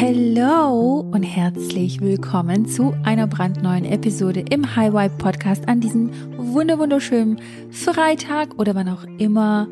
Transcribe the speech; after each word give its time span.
Hallo 0.00 1.00
und 1.12 1.22
herzlich 1.22 2.00
willkommen 2.00 2.66
zu 2.66 2.96
einer 3.04 3.28
brandneuen 3.28 3.84
Episode 3.84 4.44
im 4.50 4.74
High 4.74 4.92
Vibe 4.92 5.14
Podcast 5.18 5.68
an 5.68 5.80
diesem 5.80 6.10
wunderschönen 6.36 7.40
Freitag 7.70 8.58
oder 8.58 8.74
wann 8.74 8.88
auch 8.88 9.04
immer 9.18 9.68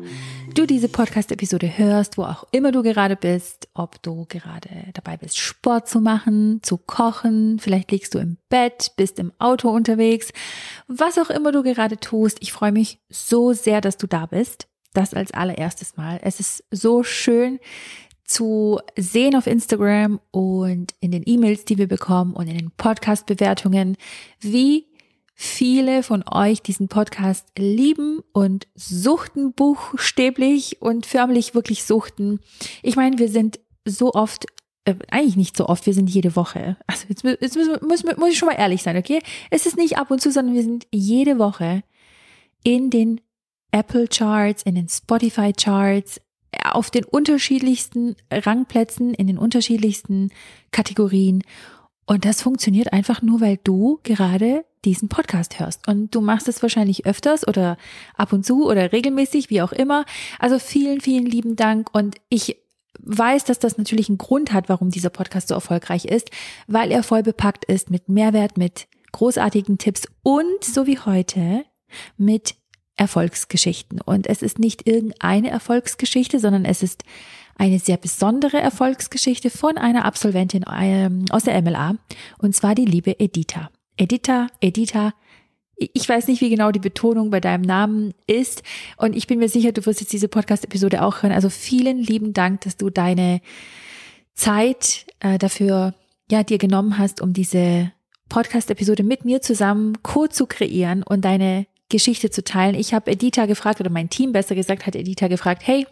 du 0.55 0.65
diese 0.65 0.87
Podcast-Episode 0.87 1.77
hörst, 1.77 2.17
wo 2.17 2.23
auch 2.23 2.45
immer 2.51 2.71
du 2.71 2.83
gerade 2.83 3.17
bist, 3.17 3.67
ob 3.73 4.01
du 4.01 4.25
gerade 4.29 4.69
dabei 4.93 5.17
bist, 5.17 5.37
Sport 5.37 5.89
zu 5.89 5.99
machen, 5.99 6.61
zu 6.63 6.77
kochen, 6.77 7.59
vielleicht 7.59 7.91
liegst 7.91 8.13
du 8.13 8.19
im 8.19 8.37
Bett, 8.49 8.93
bist 8.95 9.19
im 9.19 9.33
Auto 9.39 9.69
unterwegs, 9.69 10.31
was 10.87 11.17
auch 11.17 11.31
immer 11.31 11.51
du 11.51 11.63
gerade 11.63 11.97
tust. 11.97 12.37
Ich 12.39 12.53
freue 12.53 12.71
mich 12.71 12.99
so 13.09 13.51
sehr, 13.51 13.81
dass 13.81 13.97
du 13.97 14.07
da 14.07 14.25
bist. 14.25 14.67
Das 14.93 15.15
als 15.15 15.31
allererstes 15.31 15.97
Mal. 15.97 16.19
Es 16.21 16.39
ist 16.39 16.63
so 16.69 17.01
schön, 17.01 17.59
zu 18.23 18.79
sehen 18.97 19.35
auf 19.35 19.47
Instagram 19.47 20.19
und 20.31 20.93
in 20.99 21.11
den 21.11 21.23
E-Mails, 21.25 21.65
die 21.65 21.77
wir 21.77 21.87
bekommen 21.87 22.33
und 22.33 22.47
in 22.47 22.57
den 22.57 22.71
Podcast-Bewertungen, 22.71 23.97
wie 24.39 24.87
viele 25.35 26.03
von 26.03 26.23
euch 26.31 26.61
diesen 26.61 26.87
Podcast 26.87 27.47
lieben 27.57 28.21
und 28.31 28.67
suchten 28.75 29.53
buchstäblich 29.53 30.81
und 30.81 31.05
förmlich 31.05 31.55
wirklich 31.55 31.83
suchten. 31.83 32.39
Ich 32.81 32.95
meine, 32.95 33.17
wir 33.17 33.29
sind 33.29 33.59
so 33.85 34.13
oft 34.13 34.45
äh, 34.85 34.95
eigentlich 35.09 35.35
nicht 35.35 35.57
so 35.57 35.67
oft, 35.67 35.85
wir 35.85 35.93
sind 35.93 36.09
jede 36.09 36.35
Woche. 36.35 36.77
Also 36.87 37.05
jetzt, 37.09 37.23
jetzt 37.23 37.55
muss, 37.55 37.81
muss, 37.81 38.17
muss 38.17 38.29
ich 38.29 38.37
schon 38.37 38.47
mal 38.47 38.55
ehrlich 38.55 38.83
sein, 38.83 38.97
okay? 38.97 39.21
Es 39.49 39.65
ist 39.65 39.77
nicht 39.77 39.97
ab 39.97 40.11
und 40.11 40.21
zu, 40.21 40.31
sondern 40.31 40.55
wir 40.55 40.63
sind 40.63 40.87
jede 40.91 41.39
Woche 41.39 41.83
in 42.63 42.89
den 42.89 43.21
Apple 43.71 44.07
Charts, 44.07 44.63
in 44.63 44.75
den 44.75 44.87
Spotify 44.87 45.51
Charts, 45.51 46.21
auf 46.63 46.91
den 46.91 47.05
unterschiedlichsten 47.05 48.15
Rangplätzen, 48.31 49.13
in 49.13 49.27
den 49.27 49.37
unterschiedlichsten 49.37 50.31
Kategorien. 50.71 51.43
Und 52.05 52.25
das 52.25 52.41
funktioniert 52.41 52.91
einfach 52.91 53.21
nur, 53.21 53.41
weil 53.41 53.59
du 53.63 53.99
gerade 54.03 54.65
diesen 54.85 55.07
Podcast 55.07 55.59
hörst. 55.59 55.87
Und 55.87 56.13
du 56.13 56.21
machst 56.21 56.47
es 56.47 56.61
wahrscheinlich 56.61 57.05
öfters 57.05 57.47
oder 57.47 57.77
ab 58.15 58.33
und 58.33 58.45
zu 58.45 58.67
oder 58.67 58.91
regelmäßig, 58.91 59.49
wie 59.49 59.61
auch 59.61 59.71
immer. 59.71 60.05
Also 60.39 60.59
vielen, 60.59 60.99
vielen 60.99 61.25
lieben 61.25 61.55
Dank. 61.55 61.93
Und 61.93 62.17
ich 62.29 62.57
weiß, 62.99 63.45
dass 63.45 63.59
das 63.59 63.77
natürlich 63.77 64.09
einen 64.09 64.17
Grund 64.17 64.51
hat, 64.51 64.69
warum 64.69 64.89
dieser 64.89 65.09
Podcast 65.09 65.47
so 65.47 65.55
erfolgreich 65.55 66.05
ist, 66.05 66.29
weil 66.67 66.91
er 66.91 67.03
voll 67.03 67.23
bepackt 67.23 67.65
ist 67.65 67.89
mit 67.89 68.09
Mehrwert, 68.09 68.57
mit 68.57 68.87
großartigen 69.11 69.77
Tipps 69.77 70.07
und 70.23 70.63
so 70.63 70.87
wie 70.87 70.99
heute 70.99 71.65
mit 72.17 72.55
Erfolgsgeschichten. 72.95 74.01
Und 74.01 74.27
es 74.27 74.41
ist 74.41 74.59
nicht 74.59 74.87
irgendeine 74.87 75.49
Erfolgsgeschichte, 75.49 76.39
sondern 76.39 76.65
es 76.65 76.83
ist 76.83 77.03
eine 77.55 77.79
sehr 77.79 77.97
besondere 77.97 78.59
Erfolgsgeschichte 78.59 79.49
von 79.49 79.77
einer 79.77 80.05
Absolventin 80.05 80.65
ähm, 80.79 81.25
aus 81.29 81.43
der 81.43 81.61
MLA. 81.61 81.95
Und 82.37 82.55
zwar 82.55 82.75
die 82.75 82.85
liebe 82.85 83.19
Edita. 83.19 83.69
Edita, 83.97 84.47
Edita, 84.59 85.13
ich 85.75 86.07
weiß 86.07 86.27
nicht, 86.27 86.41
wie 86.41 86.49
genau 86.49 86.71
die 86.71 86.79
Betonung 86.79 87.29
bei 87.29 87.39
deinem 87.39 87.63
Namen 87.63 88.13
ist. 88.27 88.63
Und 88.97 89.15
ich 89.15 89.27
bin 89.27 89.39
mir 89.39 89.49
sicher, 89.49 89.71
du 89.71 89.85
wirst 89.85 90.01
jetzt 90.01 90.13
diese 90.13 90.27
Podcast-Episode 90.27 91.03
auch 91.03 91.23
hören. 91.23 91.31
Also 91.31 91.49
vielen 91.49 91.97
lieben 91.97 92.33
Dank, 92.33 92.61
dass 92.61 92.77
du 92.77 92.89
deine 92.89 93.41
Zeit 94.33 95.05
äh, 95.19 95.37
dafür 95.37 95.93
ja 96.31 96.43
dir 96.43 96.57
genommen 96.57 96.97
hast, 96.97 97.21
um 97.21 97.33
diese 97.33 97.91
Podcast-Episode 98.29 99.03
mit 99.03 99.25
mir 99.25 99.41
zusammen 99.41 100.01
co 100.01 100.27
zu 100.27 100.47
kreieren 100.47 101.03
und 101.03 101.25
deine 101.25 101.67
Geschichte 101.93 102.31
zu 102.31 102.43
teilen. 102.43 102.73
Ich 102.73 102.93
habe 102.93 103.11
Edita 103.11 103.45
gefragt, 103.45 103.79
oder 103.79 103.91
mein 103.91 104.09
Team 104.09 104.31
besser 104.31 104.55
gesagt 104.55 104.87
hat 104.87 104.95
Edita 104.95 105.27
gefragt, 105.27 105.61
hey, 105.63 105.85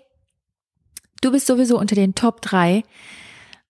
du 1.21 1.31
bist 1.31 1.45
sowieso 1.45 1.79
unter 1.79 1.93
den 1.93 2.15
Top 2.15 2.41
3 2.41 2.83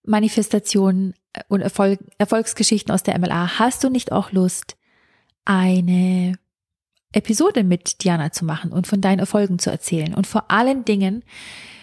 Manifestationen 0.04 1.12
äh, 1.34 1.42
und 1.48 1.60
Erfolg, 1.60 2.00
Erfolgsgeschichten 2.16 2.92
aus 2.92 3.02
der 3.02 3.18
MLA. 3.18 3.58
Hast 3.58 3.84
du 3.84 3.90
nicht 3.90 4.12
auch 4.12 4.32
Lust, 4.32 4.76
eine 5.44 6.38
Episode 7.12 7.64
mit 7.64 8.02
Diana 8.02 8.32
zu 8.32 8.46
machen 8.46 8.72
und 8.72 8.86
von 8.86 9.02
deinen 9.02 9.18
Erfolgen 9.18 9.58
zu 9.58 9.70
erzählen 9.70 10.14
und 10.14 10.26
vor 10.26 10.50
allen 10.50 10.86
Dingen 10.86 11.24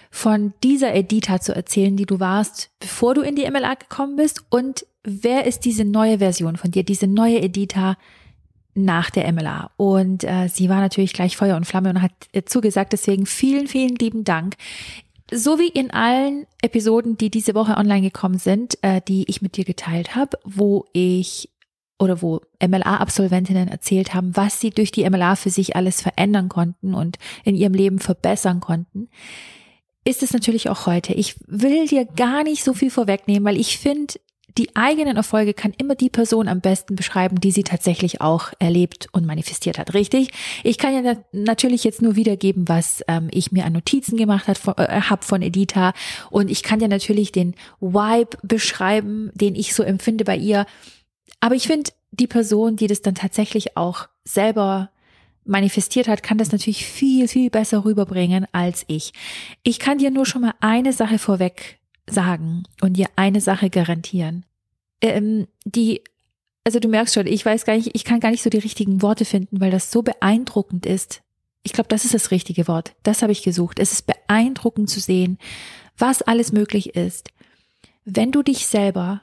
von 0.09 0.53
dieser 0.63 0.95
Edita 0.95 1.39
zu 1.39 1.53
erzählen, 1.53 1.95
die 1.95 2.07
du 2.07 2.19
warst, 2.19 2.71
bevor 2.79 3.13
du 3.13 3.21
in 3.21 3.35
die 3.35 3.47
MLA 3.47 3.75
gekommen 3.75 4.15
bist 4.15 4.43
und 4.49 4.87
wer 5.03 5.45
ist 5.45 5.65
diese 5.65 5.85
neue 5.85 6.17
Version 6.17 6.57
von 6.57 6.71
dir, 6.71 6.83
diese 6.83 7.05
neue 7.05 7.39
Edita, 7.39 7.97
nach 8.85 9.09
der 9.09 9.31
MLA. 9.31 9.71
Und 9.77 10.23
äh, 10.23 10.47
sie 10.47 10.69
war 10.69 10.79
natürlich 10.79 11.13
gleich 11.13 11.37
Feuer 11.37 11.55
und 11.55 11.65
Flamme 11.65 11.89
und 11.89 12.01
hat 12.01 12.11
äh, 12.33 12.43
zugesagt. 12.43 12.93
Deswegen 12.93 13.25
vielen, 13.25 13.67
vielen 13.67 13.95
lieben 13.95 14.23
Dank. 14.23 14.55
So 15.31 15.59
wie 15.59 15.69
in 15.69 15.91
allen 15.91 16.47
Episoden, 16.61 17.17
die 17.17 17.29
diese 17.29 17.53
Woche 17.53 17.77
online 17.77 18.01
gekommen 18.01 18.39
sind, 18.39 18.77
äh, 18.81 19.01
die 19.07 19.25
ich 19.27 19.41
mit 19.41 19.57
dir 19.57 19.65
geteilt 19.65 20.15
habe, 20.15 20.37
wo 20.43 20.85
ich 20.93 21.49
oder 21.99 22.21
wo 22.21 22.41
MLA-Absolventinnen 22.65 23.67
erzählt 23.67 24.13
haben, 24.13 24.35
was 24.35 24.59
sie 24.61 24.69
durch 24.69 24.91
die 24.91 25.07
MLA 25.07 25.35
für 25.35 25.49
sich 25.49 25.75
alles 25.75 26.01
verändern 26.01 26.47
konnten 26.49 26.93
und 26.93 27.17
in 27.43 27.55
ihrem 27.55 27.73
Leben 27.73 27.99
verbessern 27.99 28.61
konnten, 28.61 29.09
ist 30.05 30.23
es 30.23 30.31
natürlich 30.31 30.69
auch 30.69 30.85
heute. 30.85 31.13
Ich 31.13 31.35
will 31.45 31.87
dir 31.87 32.05
gar 32.05 32.43
nicht 32.43 32.63
so 32.63 32.73
viel 32.73 32.89
vorwegnehmen, 32.89 33.43
weil 33.43 33.59
ich 33.59 33.77
finde, 33.77 34.13
die 34.57 34.75
eigenen 34.75 35.17
Erfolge 35.17 35.53
kann 35.53 35.73
immer 35.77 35.95
die 35.95 36.09
Person 36.09 36.47
am 36.47 36.61
besten 36.61 36.95
beschreiben, 36.95 37.39
die 37.39 37.51
sie 37.51 37.63
tatsächlich 37.63 38.21
auch 38.21 38.51
erlebt 38.59 39.07
und 39.11 39.25
manifestiert 39.25 39.77
hat, 39.77 39.93
richtig? 39.93 40.31
Ich 40.63 40.77
kann 40.77 40.93
ja 40.93 41.15
natürlich 41.31 41.83
jetzt 41.83 42.01
nur 42.01 42.15
wiedergeben, 42.15 42.67
was 42.67 43.03
ähm, 43.07 43.27
ich 43.31 43.51
mir 43.51 43.65
an 43.65 43.73
Notizen 43.73 44.17
gemacht 44.17 44.47
äh, 44.49 45.01
habe 45.01 45.23
von 45.23 45.41
Edita 45.41 45.93
und 46.29 46.49
ich 46.49 46.63
kann 46.63 46.79
ja 46.79 46.87
natürlich 46.87 47.31
den 47.31 47.55
Vibe 47.79 48.37
beschreiben, 48.43 49.31
den 49.33 49.55
ich 49.55 49.73
so 49.73 49.83
empfinde 49.83 50.23
bei 50.23 50.37
ihr. 50.37 50.65
Aber 51.39 51.55
ich 51.55 51.67
finde, 51.67 51.91
die 52.11 52.27
Person, 52.27 52.75
die 52.75 52.87
das 52.87 53.01
dann 53.01 53.15
tatsächlich 53.15 53.77
auch 53.77 54.07
selber 54.23 54.89
manifestiert 55.45 56.07
hat, 56.07 56.23
kann 56.23 56.37
das 56.37 56.51
natürlich 56.51 56.85
viel, 56.85 57.27
viel 57.27 57.49
besser 57.49 57.83
rüberbringen 57.85 58.45
als 58.51 58.85
ich. 58.87 59.13
Ich 59.63 59.79
kann 59.79 59.97
dir 59.97 60.11
nur 60.11 60.25
schon 60.25 60.41
mal 60.41 60.53
eine 60.59 60.93
Sache 60.93 61.17
vorweg 61.17 61.78
sagen 62.11 62.63
und 62.81 62.93
dir 62.93 63.07
eine 63.15 63.41
Sache 63.41 63.69
garantieren. 63.69 64.45
Ähm, 65.01 65.47
die, 65.65 66.03
also 66.63 66.79
du 66.79 66.87
merkst 66.87 67.15
schon, 67.15 67.27
ich 67.27 67.45
weiß 67.45 67.65
gar 67.65 67.75
nicht, 67.75 67.91
ich 67.93 68.03
kann 68.03 68.19
gar 68.19 68.31
nicht 68.31 68.43
so 68.43 68.49
die 68.49 68.57
richtigen 68.57 69.01
Worte 69.01 69.25
finden, 69.25 69.61
weil 69.61 69.71
das 69.71 69.91
so 69.91 70.01
beeindruckend 70.01 70.85
ist. 70.85 71.21
Ich 71.63 71.73
glaube, 71.73 71.89
das 71.89 72.05
ist 72.05 72.13
das 72.13 72.31
richtige 72.31 72.67
Wort. 72.67 72.95
Das 73.03 73.21
habe 73.21 73.31
ich 73.31 73.43
gesucht. 73.43 73.79
Es 73.79 73.91
ist 73.91 74.07
beeindruckend 74.07 74.89
zu 74.89 74.99
sehen, 74.99 75.37
was 75.97 76.21
alles 76.21 76.51
möglich 76.51 76.95
ist, 76.95 77.29
wenn 78.05 78.31
du 78.31 78.41
dich 78.41 78.65
selber 78.65 79.21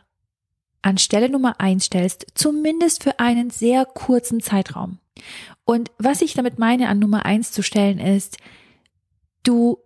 an 0.82 0.98
Stelle 0.98 1.28
Nummer 1.28 1.60
eins 1.60 1.86
stellst, 1.86 2.26
zumindest 2.34 3.02
für 3.02 3.18
einen 3.18 3.50
sehr 3.50 3.84
kurzen 3.84 4.40
Zeitraum. 4.40 4.98
Und 5.64 5.90
was 5.98 6.20
ich 6.20 6.34
damit 6.34 6.58
meine, 6.58 6.88
an 6.88 7.00
Nummer 7.00 7.26
eins 7.26 7.50
zu 7.50 7.62
stellen, 7.62 7.98
ist, 7.98 8.36
du 9.42 9.78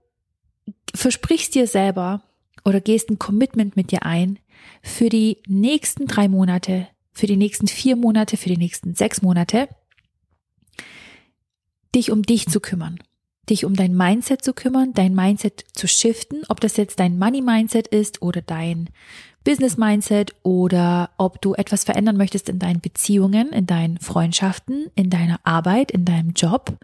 versprichst 0.95 1.55
dir 1.55 1.67
selber, 1.67 2.23
oder 2.65 2.81
gehst 2.81 3.11
ein 3.11 3.19
Commitment 3.19 3.77
mit 3.77 3.91
dir 3.91 4.05
ein 4.05 4.39
für 4.83 5.09
die 5.09 5.39
nächsten 5.47 6.07
drei 6.07 6.29
Monate, 6.29 6.89
für 7.13 7.27
die 7.27 7.37
nächsten 7.37 7.67
vier 7.67 7.97
Monate, 7.97 8.37
für 8.37 8.49
die 8.49 8.57
nächsten 8.57 8.95
sechs 8.95 9.23
Monate, 9.23 9.69
dich 11.95 12.11
um 12.11 12.23
dich 12.23 12.47
zu 12.49 12.61
kümmern, 12.61 12.99
dich 13.49 13.65
um 13.65 13.75
dein 13.75 13.97
Mindset 13.97 14.45
zu 14.45 14.53
kümmern, 14.53 14.93
dein 14.95 15.15
Mindset 15.15 15.65
zu 15.73 15.89
shiften, 15.89 16.43
ob 16.49 16.61
das 16.61 16.77
jetzt 16.77 17.01
dein 17.01 17.19
Money 17.19 17.43
Mindset 17.43 17.89
ist 17.89 18.23
oder 18.23 18.43
dein 18.43 18.91
Business 19.43 19.79
Mindset 19.79 20.35
oder 20.43 21.11
ob 21.17 21.41
du 21.41 21.55
etwas 21.55 21.85
verändern 21.85 22.17
möchtest 22.17 22.49
in 22.49 22.59
deinen 22.59 22.81
Beziehungen, 22.81 23.51
in 23.53 23.67
deinen 23.67 23.99
Freundschaften, 23.99 24.91
in 24.95 25.09
deiner 25.09 25.41
Arbeit, 25.45 25.91
in 25.91 26.05
deinem 26.05 26.33
Job 26.33 26.79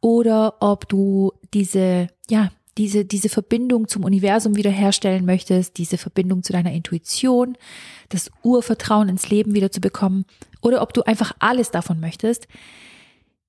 oder 0.00 0.54
ob 0.60 0.88
du 0.88 1.32
diese, 1.52 2.08
ja, 2.30 2.50
diese, 2.78 3.04
diese 3.04 3.28
Verbindung 3.28 3.88
zum 3.88 4.04
Universum 4.04 4.56
wiederherstellen 4.56 5.26
möchtest, 5.26 5.76
diese 5.76 5.98
Verbindung 5.98 6.42
zu 6.42 6.52
deiner 6.52 6.72
Intuition, 6.72 7.58
das 8.08 8.30
Urvertrauen 8.42 9.08
ins 9.08 9.28
Leben 9.28 9.54
wieder 9.54 9.70
zu 9.70 9.80
bekommen 9.80 10.24
oder 10.62 10.80
ob 10.80 10.94
du 10.94 11.02
einfach 11.02 11.32
alles 11.40 11.70
davon 11.70 12.00
möchtest. 12.00 12.46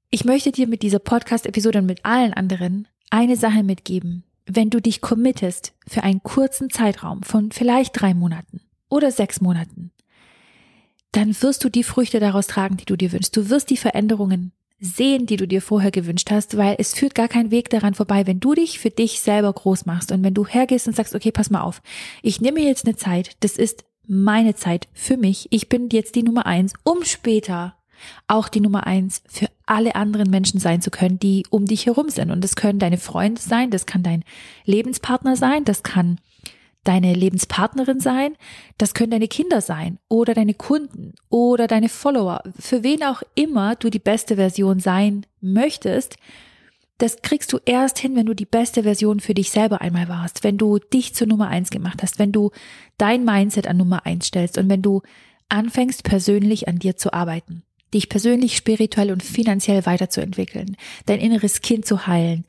Ich 0.09 0.25
möchte 0.25 0.51
dir 0.51 0.67
mit 0.67 0.81
dieser 0.81 0.99
Podcast-Episode 0.99 1.79
und 1.79 1.85
mit 1.85 2.03
allen 2.03 2.33
anderen 2.33 2.87
eine 3.11 3.37
Sache 3.37 3.63
mitgeben. 3.63 4.23
Wenn 4.47 4.71
du 4.71 4.81
dich 4.81 4.99
committest 4.99 5.73
für 5.87 6.01
einen 6.01 6.23
kurzen 6.23 6.71
Zeitraum 6.71 7.21
von 7.21 7.51
vielleicht 7.51 8.01
drei 8.01 8.15
Monaten 8.15 8.61
oder 8.89 9.11
sechs 9.11 9.41
Monaten, 9.41 9.91
dann 11.11 11.39
wirst 11.41 11.63
du 11.63 11.69
die 11.69 11.83
Früchte 11.83 12.19
daraus 12.19 12.47
tragen, 12.47 12.77
die 12.77 12.85
du 12.85 12.95
dir 12.95 13.11
wünschst. 13.11 13.37
Du 13.37 13.49
wirst 13.49 13.69
die 13.69 13.77
Veränderungen 13.77 14.53
sehen, 14.79 15.25
die 15.25 15.35
du 15.35 15.47
dir 15.47 15.61
vorher 15.61 15.91
gewünscht 15.91 16.31
hast, 16.31 16.57
weil 16.57 16.75
es 16.79 16.93
führt 16.93 17.15
gar 17.15 17.27
kein 17.27 17.51
Weg 17.51 17.69
daran 17.69 17.93
vorbei, 17.93 18.25
wenn 18.27 18.39
du 18.39 18.53
dich 18.53 18.79
für 18.79 18.89
dich 18.89 19.19
selber 19.19 19.51
groß 19.51 19.85
machst 19.85 20.11
und 20.11 20.23
wenn 20.23 20.33
du 20.33 20.45
hergehst 20.45 20.87
und 20.87 20.95
sagst, 20.95 21.15
okay, 21.15 21.31
pass 21.31 21.49
mal 21.49 21.61
auf, 21.61 21.81
ich 22.21 22.39
nehme 22.39 22.61
jetzt 22.61 22.85
eine 22.85 22.95
Zeit, 22.95 23.35
das 23.41 23.57
ist 23.57 23.83
meine 24.07 24.55
Zeit 24.55 24.87
für 24.93 25.17
mich, 25.17 25.47
ich 25.51 25.69
bin 25.69 25.89
jetzt 25.91 26.15
die 26.15 26.23
Nummer 26.23 26.45
eins, 26.45 26.73
um 26.83 27.03
später 27.03 27.75
auch 28.27 28.47
die 28.47 28.61
Nummer 28.61 28.87
eins 28.87 29.21
für 29.27 29.47
alle 29.65 29.95
anderen 29.95 30.29
Menschen 30.29 30.59
sein 30.59 30.81
zu 30.81 30.89
können, 30.89 31.19
die 31.19 31.45
um 31.49 31.65
dich 31.65 31.85
herum 31.85 32.09
sind. 32.09 32.31
Und 32.31 32.41
das 32.43 32.55
können 32.55 32.79
deine 32.79 32.97
Freunde 32.97 33.41
sein, 33.41 33.71
das 33.71 33.85
kann 33.85 34.03
dein 34.03 34.23
Lebenspartner 34.65 35.35
sein, 35.35 35.65
das 35.65 35.83
kann 35.83 36.19
deine 36.83 37.13
Lebenspartnerin 37.13 37.99
sein, 37.99 38.35
das 38.77 38.93
können 38.93 39.11
deine 39.11 39.27
Kinder 39.27 39.61
sein 39.61 39.99
oder 40.07 40.33
deine 40.33 40.53
Kunden 40.53 41.13
oder 41.29 41.67
deine 41.67 41.89
Follower, 41.89 42.41
für 42.57 42.83
wen 42.83 43.03
auch 43.03 43.21
immer 43.35 43.75
du 43.75 43.89
die 43.89 43.99
beste 43.99 44.35
Version 44.35 44.79
sein 44.79 45.25
möchtest. 45.41 46.15
Das 46.97 47.21
kriegst 47.21 47.53
du 47.53 47.59
erst 47.65 47.99
hin, 47.99 48.15
wenn 48.15 48.25
du 48.25 48.33
die 48.33 48.45
beste 48.45 48.83
Version 48.83 49.19
für 49.19 49.33
dich 49.33 49.51
selber 49.51 49.81
einmal 49.81 50.09
warst, 50.09 50.43
wenn 50.43 50.57
du 50.57 50.79
dich 50.79 51.15
zur 51.15 51.27
Nummer 51.27 51.47
eins 51.47 51.69
gemacht 51.69 52.01
hast, 52.03 52.19
wenn 52.19 52.31
du 52.31 52.51
dein 52.97 53.23
Mindset 53.23 53.67
an 53.67 53.77
Nummer 53.77 54.05
eins 54.05 54.27
stellst 54.27 54.57
und 54.57 54.69
wenn 54.69 54.81
du 54.81 55.01
anfängst 55.47 56.03
persönlich 56.03 56.67
an 56.67 56.79
dir 56.79 56.97
zu 56.97 57.13
arbeiten, 57.13 57.63
dich 57.93 58.09
persönlich 58.09 58.55
spirituell 58.55 59.11
und 59.11 59.23
finanziell 59.23 59.85
weiterzuentwickeln, 59.85 60.77
dein 61.05 61.19
inneres 61.19 61.61
Kind 61.61 61.85
zu 61.85 62.05
heilen, 62.07 62.45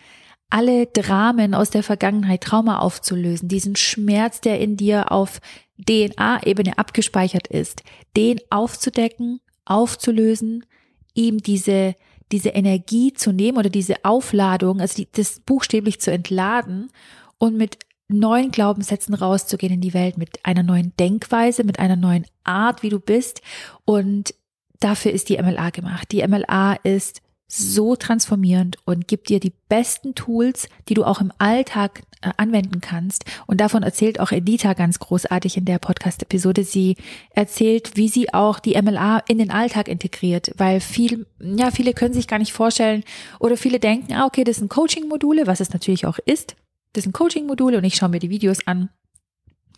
alle 0.51 0.87
Dramen 0.87 1.55
aus 1.55 1.71
der 1.71 1.83
Vergangenheit, 1.83 2.43
Trauma 2.43 2.81
aufzulösen, 2.81 3.49
diesen 3.49 3.77
Schmerz, 3.77 4.41
der 4.41 4.61
in 4.61 4.77
dir 4.77 5.13
auf 5.13 5.41
DNA-Ebene 5.79 6.77
abgespeichert 6.77 7.47
ist, 7.47 7.83
den 8.17 8.41
aufzudecken, 8.51 9.41
aufzulösen, 9.65 10.67
ihm 11.15 11.39
diese, 11.39 11.95
diese 12.33 12.51
Energie 12.51 13.13
zu 13.13 13.33
nehmen 13.33 13.59
oder 13.59 13.71
diese 13.71 14.05
Aufladung, 14.05 14.81
also 14.81 14.97
die, 14.97 15.09
das 15.11 15.41
buchstäblich 15.41 16.01
zu 16.01 16.11
entladen 16.11 16.91
und 17.39 17.57
mit 17.57 17.79
neuen 18.09 18.51
Glaubenssätzen 18.51 19.15
rauszugehen 19.15 19.75
in 19.75 19.81
die 19.81 19.95
Welt, 19.95 20.19
mit 20.19 20.45
einer 20.45 20.65
neuen 20.65 20.93
Denkweise, 20.99 21.65
mit 21.65 21.79
einer 21.79 21.97
neuen 21.97 22.27
Art, 22.45 22.83
wie 22.83 22.89
du 22.89 22.99
bist. 22.99 23.41
Und 23.85 24.35
dafür 24.81 25.13
ist 25.13 25.29
die 25.29 25.39
MLA 25.39 25.71
gemacht. 25.71 26.11
Die 26.11 26.27
MLA 26.27 26.75
ist 26.83 27.23
so 27.53 27.97
transformierend 27.97 28.79
und 28.85 29.09
gibt 29.09 29.29
dir 29.29 29.41
die 29.41 29.53
besten 29.69 30.15
Tools, 30.15 30.69
die 30.89 30.95
du 30.95 31.05
auch 31.05 31.21
im 31.21 31.33
Alltag 31.39 32.03
äh, 32.23 32.31
anwenden 32.37 32.81
kannst. 32.81 33.25
Und 33.47 33.61
davon 33.61 33.83
erzählt 33.83 34.21
auch 34.21 34.31
Edita 34.31 34.75
ganz 34.75 35.01
großartig 35.01 35.57
in 35.57 35.65
der 35.65 35.81
Podcast-Episode. 35.81 36.63
Sie 36.63 36.97
erzählt, 37.31 37.97
wie 37.97 38.09
sie 38.09 38.33
auch 38.33 38.61
die 38.61 38.81
MLA 38.81 39.19
in 39.27 39.39
den 39.39 39.51
Alltag 39.51 39.89
integriert, 39.89 40.53
weil 40.59 40.81
viel, 40.81 41.27
ja, 41.41 41.73
viele 41.73 41.93
können 41.93 42.15
sich 42.15 42.29
gar 42.29 42.39
nicht 42.39 42.53
vorstellen 42.53 43.03
oder 43.41 43.57
viele 43.57 43.81
denken, 43.81 44.13
ah, 44.13 44.27
okay, 44.27 44.45
das 44.45 44.59
sind 44.59 44.71
Coaching-Module, 44.71 45.49
was 45.49 45.59
es 45.59 45.73
natürlich 45.73 46.07
auch 46.07 46.19
ist. 46.25 46.55
Das 46.93 47.03
sind 47.03 47.13
Coaching-Module 47.13 47.79
und 47.79 47.85
ich 47.85 47.97
schaue 47.97 48.11
mir 48.11 48.21
die 48.21 48.31
Videos 48.31 48.65
an, 48.67 48.91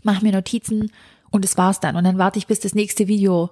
mache 0.02 0.22
mir 0.22 0.32
Notizen 0.32 0.92
und 1.30 1.44
es 1.44 1.56
war's 1.56 1.80
dann. 1.80 1.96
Und 1.96 2.04
dann 2.04 2.18
warte 2.18 2.38
ich, 2.38 2.46
bis 2.46 2.60
das 2.60 2.74
nächste 2.74 3.08
Video 3.08 3.50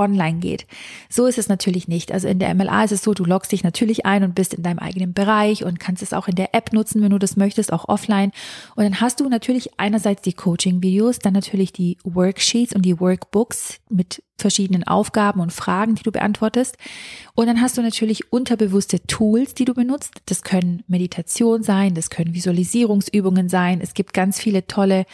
online 0.00 0.40
geht. 0.40 0.66
So 1.08 1.26
ist 1.26 1.38
es 1.38 1.48
natürlich 1.48 1.86
nicht. 1.86 2.10
Also 2.10 2.26
in 2.26 2.38
der 2.38 2.52
MLA 2.54 2.84
ist 2.84 2.92
es 2.92 3.02
so, 3.02 3.14
du 3.14 3.24
loggst 3.24 3.52
dich 3.52 3.62
natürlich 3.62 4.06
ein 4.06 4.24
und 4.24 4.34
bist 4.34 4.54
in 4.54 4.62
deinem 4.62 4.78
eigenen 4.80 5.12
Bereich 5.12 5.64
und 5.64 5.78
kannst 5.78 6.02
es 6.02 6.12
auch 6.12 6.26
in 6.26 6.34
der 6.34 6.54
App 6.54 6.72
nutzen, 6.72 7.02
wenn 7.02 7.10
du 7.10 7.18
das 7.18 7.36
möchtest, 7.36 7.72
auch 7.72 7.88
offline. 7.88 8.32
Und 8.74 8.84
dann 8.84 9.00
hast 9.00 9.20
du 9.20 9.28
natürlich 9.28 9.78
einerseits 9.78 10.22
die 10.22 10.32
Coaching-Videos, 10.32 11.18
dann 11.18 11.34
natürlich 11.34 11.72
die 11.72 11.98
Worksheets 12.04 12.74
und 12.74 12.82
die 12.82 12.98
Workbooks 12.98 13.80
mit 13.88 14.22
verschiedenen 14.40 14.84
Aufgaben 14.84 15.40
und 15.40 15.52
Fragen, 15.52 15.94
die 15.94 16.02
du 16.02 16.10
beantwortest. 16.10 16.76
Und 17.34 17.46
dann 17.46 17.60
hast 17.60 17.78
du 17.78 17.82
natürlich 17.82 18.32
unterbewusste 18.32 19.06
Tools, 19.06 19.54
die 19.54 19.64
du 19.64 19.74
benutzt. 19.74 20.22
Das 20.26 20.42
können 20.42 20.82
Meditation 20.88 21.62
sein, 21.62 21.94
das 21.94 22.10
können 22.10 22.34
Visualisierungsübungen 22.34 23.48
sein. 23.48 23.80
Es 23.80 23.94
gibt 23.94 24.14
ganz 24.14 24.40
viele 24.40 24.66
tolle 24.66 25.04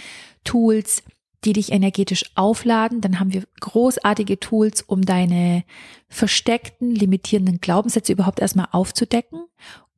Tools, 0.45 1.03
die 1.47 1.53
dich 1.53 1.73
energetisch 1.73 2.25
aufladen. 2.35 3.01
Dann 3.01 3.21
haben 3.21 3.33
wir 3.33 3.45
großartige 3.61 4.39
Tools, 4.41 4.83
um 4.83 5.03
deine 5.03 5.65
versteckten, 6.09 6.95
limitierenden 6.95 7.61
Glaubenssätze 7.61 8.13
überhaupt 8.13 8.41
erstmal 8.41 8.69
aufzudecken. 8.73 9.45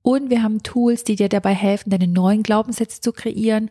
Und 0.03 0.31
wir 0.31 0.43
haben 0.43 0.63
Tools, 0.63 1.05
die 1.05 1.17
dir 1.17 1.29
dabei 1.29 1.55
helfen, 1.55 1.91
deine 1.91 2.07
neuen 2.07 2.43
Glaubenssätze 2.43 3.01
zu 3.01 3.13
kreieren, 3.13 3.71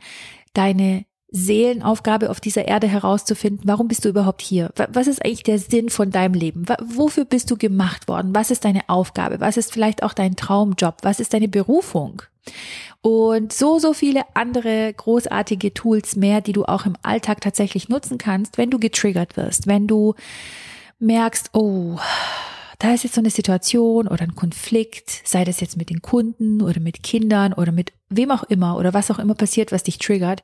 deine 0.53 1.05
Seelenaufgabe 1.29 2.29
auf 2.29 2.39
dieser 2.39 2.67
Erde 2.67 2.87
herauszufinden, 2.87 3.67
warum 3.67 3.87
bist 3.87 4.05
du 4.05 4.09
überhaupt 4.09 4.41
hier? 4.41 4.71
Was 4.89 5.07
ist 5.07 5.23
eigentlich 5.23 5.43
der 5.43 5.59
Sinn 5.59 5.89
von 5.89 6.09
deinem 6.09 6.33
Leben? 6.33 6.65
Wofür 6.85 7.25
bist 7.25 7.51
du 7.51 7.57
gemacht 7.57 8.07
worden? 8.07 8.33
Was 8.33 8.49
ist 8.49 8.63
deine 8.63 8.87
Aufgabe? 8.87 9.39
Was 9.39 9.57
ist 9.57 9.73
vielleicht 9.73 10.03
auch 10.03 10.13
dein 10.13 10.35
Traumjob? 10.35 10.97
Was 11.01 11.19
ist 11.19 11.33
deine 11.33 11.49
Berufung? 11.49 12.21
Und 13.01 13.51
so, 13.51 13.77
so 13.77 13.93
viele 13.93 14.23
andere 14.33 14.93
großartige 14.93 15.73
Tools 15.73 16.15
mehr, 16.15 16.41
die 16.41 16.53
du 16.53 16.65
auch 16.65 16.85
im 16.85 16.95
Alltag 17.03 17.41
tatsächlich 17.41 17.89
nutzen 17.89 18.17
kannst, 18.17 18.57
wenn 18.57 18.69
du 18.69 18.79
getriggert 18.79 19.37
wirst, 19.37 19.67
wenn 19.67 19.87
du 19.87 20.15
merkst, 20.99 21.49
oh, 21.53 21.97
da 22.79 22.93
ist 22.93 23.03
jetzt 23.03 23.15
so 23.15 23.21
eine 23.21 23.29
Situation 23.31 24.07
oder 24.07 24.23
ein 24.23 24.35
Konflikt, 24.35 25.21
sei 25.23 25.43
das 25.43 25.59
jetzt 25.59 25.77
mit 25.77 25.89
den 25.89 26.01
Kunden 26.01 26.61
oder 26.61 26.79
mit 26.79 27.01
Kindern 27.01 27.53
oder 27.53 27.71
mit 27.71 27.91
wem 28.09 28.31
auch 28.31 28.43
immer 28.43 28.77
oder 28.77 28.93
was 28.93 29.09
auch 29.09 29.19
immer 29.19 29.35
passiert, 29.35 29.71
was 29.71 29.83
dich 29.83 29.97
triggert, 29.97 30.43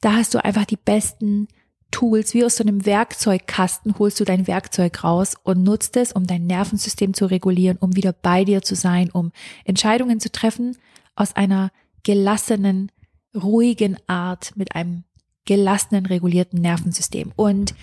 da 0.00 0.14
hast 0.14 0.34
du 0.34 0.42
einfach 0.42 0.64
die 0.64 0.78
besten 0.78 1.48
Tools, 1.90 2.34
wie 2.34 2.44
aus 2.44 2.56
so 2.56 2.64
einem 2.64 2.84
Werkzeugkasten 2.84 3.98
holst 3.98 4.18
du 4.20 4.24
dein 4.24 4.46
Werkzeug 4.46 5.04
raus 5.04 5.34
und 5.44 5.62
nutzt 5.62 5.96
es, 5.96 6.12
um 6.12 6.26
dein 6.26 6.46
Nervensystem 6.46 7.14
zu 7.14 7.26
regulieren, 7.26 7.78
um 7.78 7.94
wieder 7.94 8.12
bei 8.12 8.44
dir 8.44 8.62
zu 8.62 8.74
sein, 8.74 9.10
um 9.10 9.32
Entscheidungen 9.64 10.18
zu 10.18 10.30
treffen 10.32 10.76
aus 11.14 11.36
einer 11.36 11.70
gelassenen, 12.02 12.90
ruhigen 13.34 13.96
Art 14.06 14.52
mit 14.56 14.74
einem 14.74 15.04
gelassenen, 15.44 16.06
regulierten 16.06 16.60
Nervensystem. 16.60 17.32
Und 17.36 17.74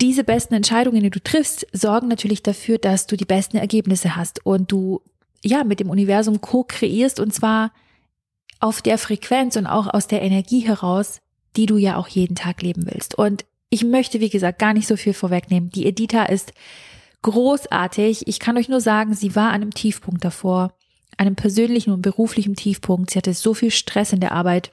diese 0.00 0.24
besten 0.24 0.54
Entscheidungen, 0.54 1.02
die 1.02 1.10
du 1.10 1.22
triffst, 1.22 1.66
sorgen 1.72 2.08
natürlich 2.08 2.42
dafür, 2.42 2.78
dass 2.78 3.06
du 3.06 3.16
die 3.16 3.24
besten 3.24 3.56
Ergebnisse 3.56 4.16
hast 4.16 4.44
und 4.44 4.72
du 4.72 5.00
ja 5.44 5.64
mit 5.64 5.80
dem 5.80 5.90
Universum 5.90 6.40
co-kreierst 6.40 7.20
und 7.20 7.32
zwar 7.32 7.72
auf 8.60 8.80
der 8.82 8.98
Frequenz 8.98 9.56
und 9.56 9.66
auch 9.66 9.92
aus 9.92 10.06
der 10.06 10.22
Energie 10.22 10.60
heraus, 10.60 11.20
die 11.56 11.66
du 11.66 11.76
ja 11.76 11.96
auch 11.96 12.08
jeden 12.08 12.36
Tag 12.36 12.62
leben 12.62 12.86
willst. 12.86 13.16
Und 13.16 13.44
ich 13.70 13.84
möchte, 13.84 14.20
wie 14.20 14.30
gesagt, 14.30 14.58
gar 14.58 14.72
nicht 14.72 14.86
so 14.86 14.96
viel 14.96 15.14
vorwegnehmen. 15.14 15.70
Die 15.70 15.86
Edita 15.86 16.24
ist 16.24 16.52
großartig. 17.22 18.28
Ich 18.28 18.38
kann 18.38 18.56
euch 18.56 18.68
nur 18.68 18.80
sagen, 18.80 19.14
sie 19.14 19.34
war 19.34 19.48
an 19.48 19.62
einem 19.62 19.74
Tiefpunkt 19.74 20.24
davor, 20.24 20.74
einem 21.16 21.36
persönlichen 21.36 21.92
und 21.92 22.02
beruflichen 22.02 22.54
Tiefpunkt. 22.54 23.10
Sie 23.10 23.18
hatte 23.18 23.34
so 23.34 23.54
viel 23.54 23.70
Stress 23.70 24.12
in 24.12 24.20
der 24.20 24.32
Arbeit. 24.32 24.72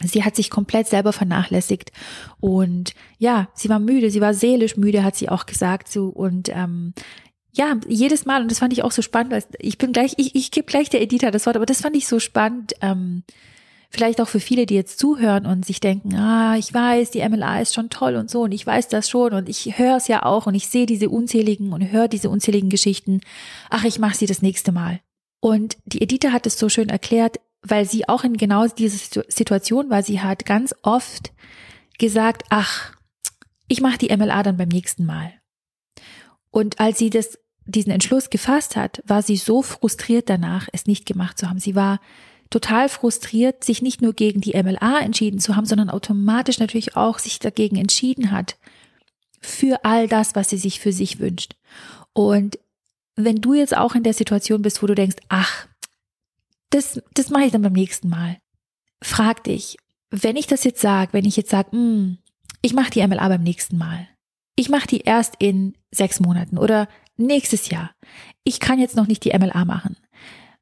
Sie 0.00 0.24
hat 0.24 0.34
sich 0.34 0.50
komplett 0.50 0.88
selber 0.88 1.12
vernachlässigt 1.12 1.92
und 2.40 2.94
ja, 3.18 3.48
sie 3.54 3.68
war 3.68 3.78
müde, 3.78 4.10
sie 4.10 4.20
war 4.20 4.34
seelisch 4.34 4.76
müde, 4.76 5.04
hat 5.04 5.16
sie 5.16 5.28
auch 5.28 5.46
gesagt. 5.46 5.88
So 5.88 6.08
und 6.08 6.48
ähm, 6.48 6.94
ja, 7.52 7.76
jedes 7.86 8.24
Mal 8.24 8.42
und 8.42 8.50
das 8.50 8.58
fand 8.58 8.72
ich 8.72 8.82
auch 8.82 8.92
so 8.92 9.02
spannend, 9.02 9.32
weil 9.32 9.44
ich 9.58 9.78
bin 9.78 9.92
gleich, 9.92 10.14
ich, 10.16 10.34
ich 10.34 10.50
gebe 10.50 10.66
gleich 10.66 10.88
der 10.88 11.02
Edita 11.02 11.30
das 11.30 11.46
Wort, 11.46 11.56
aber 11.56 11.66
das 11.66 11.82
fand 11.82 11.96
ich 11.96 12.08
so 12.08 12.18
spannend. 12.18 12.72
Ähm, 12.80 13.22
vielleicht 13.90 14.22
auch 14.22 14.28
für 14.28 14.40
viele, 14.40 14.64
die 14.64 14.74
jetzt 14.74 14.98
zuhören 14.98 15.44
und 15.44 15.66
sich 15.66 15.78
denken, 15.78 16.14
ah, 16.14 16.56
ich 16.56 16.72
weiß, 16.72 17.10
die 17.10 17.28
MLA 17.28 17.60
ist 17.60 17.74
schon 17.74 17.90
toll 17.90 18.16
und 18.16 18.30
so 18.30 18.42
und 18.42 18.52
ich 18.52 18.66
weiß 18.66 18.88
das 18.88 19.10
schon 19.10 19.34
und 19.34 19.50
ich 19.50 19.78
höre 19.78 19.98
es 19.98 20.08
ja 20.08 20.24
auch 20.24 20.46
und 20.46 20.54
ich 20.54 20.68
sehe 20.68 20.86
diese 20.86 21.10
unzähligen 21.10 21.72
und 21.74 21.92
höre 21.92 22.08
diese 22.08 22.30
unzähligen 22.30 22.70
Geschichten. 22.70 23.20
Ach, 23.68 23.84
ich 23.84 23.98
mache 23.98 24.16
sie 24.16 24.26
das 24.26 24.40
nächste 24.40 24.72
Mal. 24.72 25.00
Und 25.40 25.76
die 25.84 26.00
Edita 26.00 26.32
hat 26.32 26.46
es 26.46 26.58
so 26.58 26.70
schön 26.70 26.88
erklärt, 26.88 27.38
weil 27.62 27.88
sie 27.88 28.08
auch 28.08 28.24
in 28.24 28.36
genau 28.36 28.66
dieser 28.66 29.24
Situation 29.28 29.90
war. 29.90 30.02
Sie 30.02 30.20
hat 30.20 30.44
ganz 30.44 30.74
oft 30.82 31.32
gesagt, 31.98 32.44
ach, 32.50 32.92
ich 33.68 33.80
mache 33.80 33.98
die 33.98 34.14
MLA 34.14 34.42
dann 34.42 34.56
beim 34.56 34.68
nächsten 34.68 35.06
Mal. 35.06 35.32
Und 36.50 36.80
als 36.80 36.98
sie 36.98 37.10
das, 37.10 37.38
diesen 37.64 37.92
Entschluss 37.92 38.28
gefasst 38.28 38.76
hat, 38.76 39.02
war 39.06 39.22
sie 39.22 39.36
so 39.36 39.62
frustriert 39.62 40.28
danach, 40.28 40.68
es 40.72 40.86
nicht 40.86 41.06
gemacht 41.06 41.38
zu 41.38 41.48
haben. 41.48 41.60
Sie 41.60 41.74
war 41.74 42.00
total 42.50 42.88
frustriert, 42.88 43.64
sich 43.64 43.80
nicht 43.80 44.02
nur 44.02 44.12
gegen 44.12 44.40
die 44.40 44.60
MLA 44.60 45.00
entschieden 45.00 45.38
zu 45.38 45.56
haben, 45.56 45.64
sondern 45.64 45.88
automatisch 45.88 46.58
natürlich 46.58 46.96
auch 46.96 47.18
sich 47.18 47.38
dagegen 47.38 47.76
entschieden 47.76 48.30
hat, 48.30 48.58
für 49.40 49.84
all 49.84 50.06
das, 50.06 50.34
was 50.34 50.50
sie 50.50 50.58
sich 50.58 50.78
für 50.78 50.92
sich 50.92 51.18
wünscht. 51.18 51.56
Und 52.12 52.58
wenn 53.16 53.36
du 53.36 53.54
jetzt 53.54 53.76
auch 53.76 53.94
in 53.94 54.02
der 54.02 54.12
Situation 54.12 54.62
bist, 54.62 54.82
wo 54.82 54.86
du 54.86 54.94
denkst, 54.94 55.16
ach, 55.28 55.66
das, 56.74 57.02
das 57.14 57.30
mache 57.30 57.44
ich 57.44 57.52
dann 57.52 57.62
beim 57.62 57.72
nächsten 57.72 58.08
Mal. 58.08 58.38
Frag 59.02 59.44
dich, 59.44 59.76
wenn 60.10 60.36
ich 60.36 60.46
das 60.46 60.64
jetzt 60.64 60.80
sage, 60.80 61.12
wenn 61.12 61.24
ich 61.24 61.36
jetzt 61.36 61.50
sage, 61.50 61.72
hm, 61.72 62.18
ich 62.60 62.74
mache 62.74 62.90
die 62.90 63.06
MLA 63.06 63.28
beim 63.28 63.42
nächsten 63.42 63.78
Mal. 63.78 64.08
Ich 64.56 64.68
mache 64.68 64.86
die 64.86 65.00
erst 65.00 65.34
in 65.38 65.74
sechs 65.90 66.20
Monaten 66.20 66.58
oder 66.58 66.88
nächstes 67.16 67.70
Jahr. 67.70 67.90
Ich 68.44 68.60
kann 68.60 68.78
jetzt 68.78 68.96
noch 68.96 69.06
nicht 69.06 69.24
die 69.24 69.36
MLA 69.36 69.64
machen. 69.64 69.96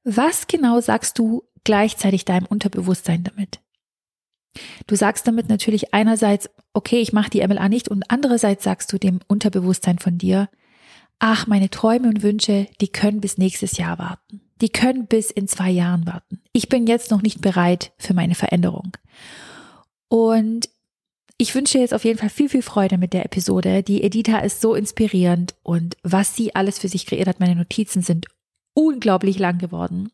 Was 0.05 0.47
genau 0.47 0.81
sagst 0.81 1.19
du 1.19 1.45
gleichzeitig 1.65 2.25
deinem 2.25 2.47
Unterbewusstsein 2.47 3.25
damit? 3.25 3.61
Du 4.87 4.97
sagst 4.97 5.27
damit 5.27 5.49
natürlich 5.49 5.95
einerseits, 5.95 6.49
okay, 6.73 7.01
ich 7.01 7.13
mache 7.13 7.31
die 7.31 7.47
MLA 7.47 7.69
nicht 7.69 7.89
und 7.89 8.05
andererseits 8.09 8.65
sagst 8.65 8.93
du 8.93 8.99
dem 8.99 9.21
Unterbewusstsein 9.29 9.99
von 9.99 10.19
dir, 10.19 10.49
ach, 11.19 11.47
meine 11.47 11.71
Träume 11.71 12.09
und 12.09 12.23
Wünsche, 12.23 12.67
die 12.81 12.89
können 12.89 13.21
bis 13.21 13.39
nächstes 13.39 13.77
Jahr 13.77 13.99
warten. 13.99 14.41
Die 14.61 14.69
können 14.69 15.07
bis 15.07 15.31
in 15.31 15.49
zwei 15.49 15.71
Jahren 15.71 16.07
warten. 16.07 16.41
Ich 16.53 16.69
bin 16.69 16.87
jetzt 16.87 17.11
noch 17.11 17.23
nicht 17.23 17.41
bereit 17.41 17.93
für 17.99 18.15
meine 18.15 18.35
Veränderung. 18.35 18.97
Und 20.09 20.69
ich 21.39 21.55
wünsche 21.55 21.79
jetzt 21.79 21.95
auf 21.95 22.05
jeden 22.05 22.19
Fall 22.19 22.29
viel, 22.29 22.51
viel 22.51 22.61
Freude 22.61 22.99
mit 22.99 23.15
der 23.15 23.25
Episode. 23.25 23.83
Die 23.83 24.03
Edita 24.03 24.41
ist 24.41 24.61
so 24.61 24.75
inspirierend 24.75 25.55
und 25.63 25.97
was 26.03 26.37
sie 26.37 26.55
alles 26.55 26.79
für 26.79 26.89
sich 26.89 27.07
kreiert 27.07 27.29
hat, 27.29 27.41
meine 27.41 27.57
Notizen 27.57 28.03
sind 28.03 28.27
unglaublich 28.75 29.39
lang 29.39 29.59
geworden. 29.59 30.11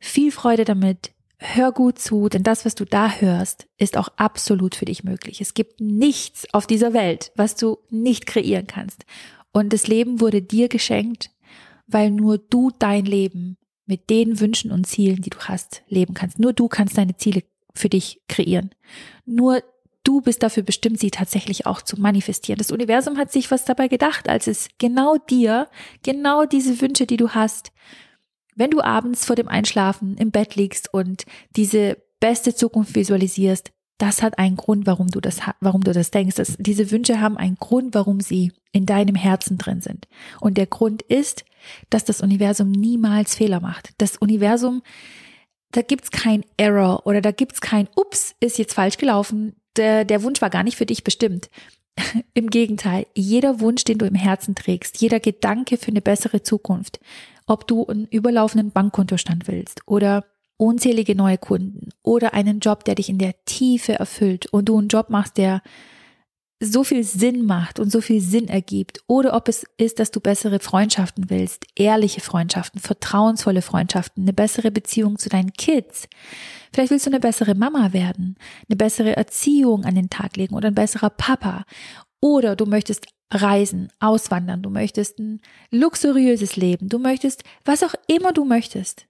Viel 0.00 0.32
Freude 0.32 0.64
damit. 0.64 1.12
hör 1.44 1.72
gut 1.72 1.98
zu, 1.98 2.28
denn 2.28 2.44
das, 2.44 2.64
was 2.64 2.76
du 2.76 2.84
da 2.84 3.14
hörst, 3.16 3.66
ist 3.76 3.96
auch 3.96 4.08
absolut 4.16 4.76
für 4.76 4.84
dich 4.84 5.02
möglich. 5.02 5.40
Es 5.40 5.54
gibt 5.54 5.80
nichts 5.80 6.46
auf 6.52 6.68
dieser 6.68 6.92
Welt, 6.92 7.32
was 7.34 7.56
du 7.56 7.78
nicht 7.90 8.26
kreieren 8.26 8.68
kannst. 8.68 9.04
Und 9.52 9.72
das 9.72 9.88
Leben 9.88 10.20
wurde 10.20 10.40
dir 10.40 10.68
geschenkt, 10.68 11.31
weil 11.92 12.10
nur 12.10 12.38
du 12.38 12.70
dein 12.78 13.04
Leben 13.04 13.56
mit 13.86 14.10
den 14.10 14.40
Wünschen 14.40 14.70
und 14.70 14.86
Zielen, 14.86 15.22
die 15.22 15.30
du 15.30 15.38
hast, 15.40 15.82
leben 15.88 16.14
kannst. 16.14 16.38
Nur 16.38 16.52
du 16.52 16.68
kannst 16.68 16.96
deine 16.96 17.16
Ziele 17.16 17.42
für 17.74 17.88
dich 17.88 18.20
kreieren. 18.28 18.70
Nur 19.24 19.62
du 20.04 20.20
bist 20.20 20.42
dafür 20.42 20.62
bestimmt, 20.62 20.98
sie 20.98 21.10
tatsächlich 21.10 21.66
auch 21.66 21.82
zu 21.82 22.00
manifestieren. 22.00 22.58
Das 22.58 22.70
Universum 22.70 23.18
hat 23.18 23.32
sich 23.32 23.50
was 23.50 23.64
dabei 23.64 23.88
gedacht, 23.88 24.28
als 24.28 24.46
es 24.46 24.68
genau 24.78 25.16
dir, 25.16 25.68
genau 26.02 26.44
diese 26.44 26.80
Wünsche, 26.80 27.06
die 27.06 27.16
du 27.16 27.30
hast, 27.30 27.72
wenn 28.54 28.70
du 28.70 28.82
abends 28.82 29.24
vor 29.24 29.36
dem 29.36 29.48
Einschlafen 29.48 30.16
im 30.16 30.30
Bett 30.30 30.56
liegst 30.56 30.92
und 30.92 31.24
diese 31.56 31.96
beste 32.20 32.54
Zukunft 32.54 32.94
visualisierst, 32.94 33.72
das 34.02 34.20
hat 34.20 34.36
einen 34.36 34.56
Grund, 34.56 34.84
warum 34.84 35.06
du 35.06 35.20
das, 35.20 35.38
warum 35.60 35.84
du 35.84 35.92
das 35.92 36.10
denkst. 36.10 36.34
Das, 36.34 36.56
diese 36.58 36.90
Wünsche 36.90 37.20
haben 37.20 37.36
einen 37.36 37.54
Grund, 37.54 37.94
warum 37.94 38.18
sie 38.18 38.50
in 38.72 38.84
deinem 38.84 39.14
Herzen 39.14 39.58
drin 39.58 39.80
sind. 39.80 40.08
Und 40.40 40.58
der 40.58 40.66
Grund 40.66 41.02
ist, 41.02 41.44
dass 41.88 42.04
das 42.04 42.20
Universum 42.20 42.72
niemals 42.72 43.36
Fehler 43.36 43.60
macht. 43.60 43.90
Das 43.98 44.16
Universum, 44.16 44.82
da 45.70 45.82
gibt's 45.82 46.10
kein 46.10 46.44
Error 46.56 47.06
oder 47.06 47.20
da 47.20 47.30
gibt's 47.30 47.60
kein 47.60 47.88
Ups, 47.94 48.34
ist 48.40 48.58
jetzt 48.58 48.74
falsch 48.74 48.96
gelaufen. 48.96 49.54
Der, 49.76 50.04
der 50.04 50.24
Wunsch 50.24 50.42
war 50.42 50.50
gar 50.50 50.64
nicht 50.64 50.76
für 50.76 50.86
dich 50.86 51.04
bestimmt. 51.04 51.48
Im 52.34 52.50
Gegenteil, 52.50 53.06
jeder 53.14 53.60
Wunsch, 53.60 53.84
den 53.84 53.98
du 53.98 54.06
im 54.06 54.16
Herzen 54.16 54.56
trägst, 54.56 55.00
jeder 55.00 55.20
Gedanke 55.20 55.76
für 55.76 55.92
eine 55.92 56.02
bessere 56.02 56.42
Zukunft, 56.42 56.98
ob 57.46 57.68
du 57.68 57.86
einen 57.86 58.06
überlaufenden 58.06 58.72
Bankkontostand 58.72 59.46
willst 59.46 59.82
oder 59.86 60.24
unzählige 60.62 61.16
neue 61.16 61.38
Kunden 61.38 61.88
oder 62.02 62.34
einen 62.34 62.60
Job, 62.60 62.84
der 62.84 62.94
dich 62.94 63.08
in 63.08 63.18
der 63.18 63.34
Tiefe 63.46 63.94
erfüllt 63.94 64.46
und 64.46 64.68
du 64.68 64.78
einen 64.78 64.86
Job 64.86 65.10
machst, 65.10 65.36
der 65.36 65.60
so 66.60 66.84
viel 66.84 67.02
Sinn 67.02 67.44
macht 67.44 67.80
und 67.80 67.90
so 67.90 68.00
viel 68.00 68.20
Sinn 68.20 68.46
ergibt 68.46 69.00
oder 69.08 69.34
ob 69.34 69.48
es 69.48 69.66
ist, 69.76 69.98
dass 69.98 70.12
du 70.12 70.20
bessere 70.20 70.60
Freundschaften 70.60 71.30
willst, 71.30 71.66
ehrliche 71.74 72.20
Freundschaften, 72.20 72.80
vertrauensvolle 72.80 73.60
Freundschaften, 73.60 74.22
eine 74.22 74.32
bessere 74.32 74.70
Beziehung 74.70 75.18
zu 75.18 75.28
deinen 75.28 75.52
Kids. 75.52 76.08
Vielleicht 76.72 76.92
willst 76.92 77.06
du 77.06 77.10
eine 77.10 77.18
bessere 77.18 77.56
Mama 77.56 77.92
werden, 77.92 78.36
eine 78.68 78.76
bessere 78.76 79.16
Erziehung 79.16 79.84
an 79.84 79.96
den 79.96 80.10
Tag 80.10 80.36
legen 80.36 80.54
oder 80.54 80.68
ein 80.68 80.76
besserer 80.76 81.10
Papa 81.10 81.64
oder 82.20 82.54
du 82.54 82.66
möchtest 82.66 83.08
reisen, 83.32 83.88
auswandern, 83.98 84.62
du 84.62 84.70
möchtest 84.70 85.18
ein 85.18 85.40
luxuriöses 85.72 86.54
Leben, 86.54 86.88
du 86.88 87.00
möchtest, 87.00 87.42
was 87.64 87.82
auch 87.82 87.94
immer 88.06 88.32
du 88.32 88.44
möchtest. 88.44 89.08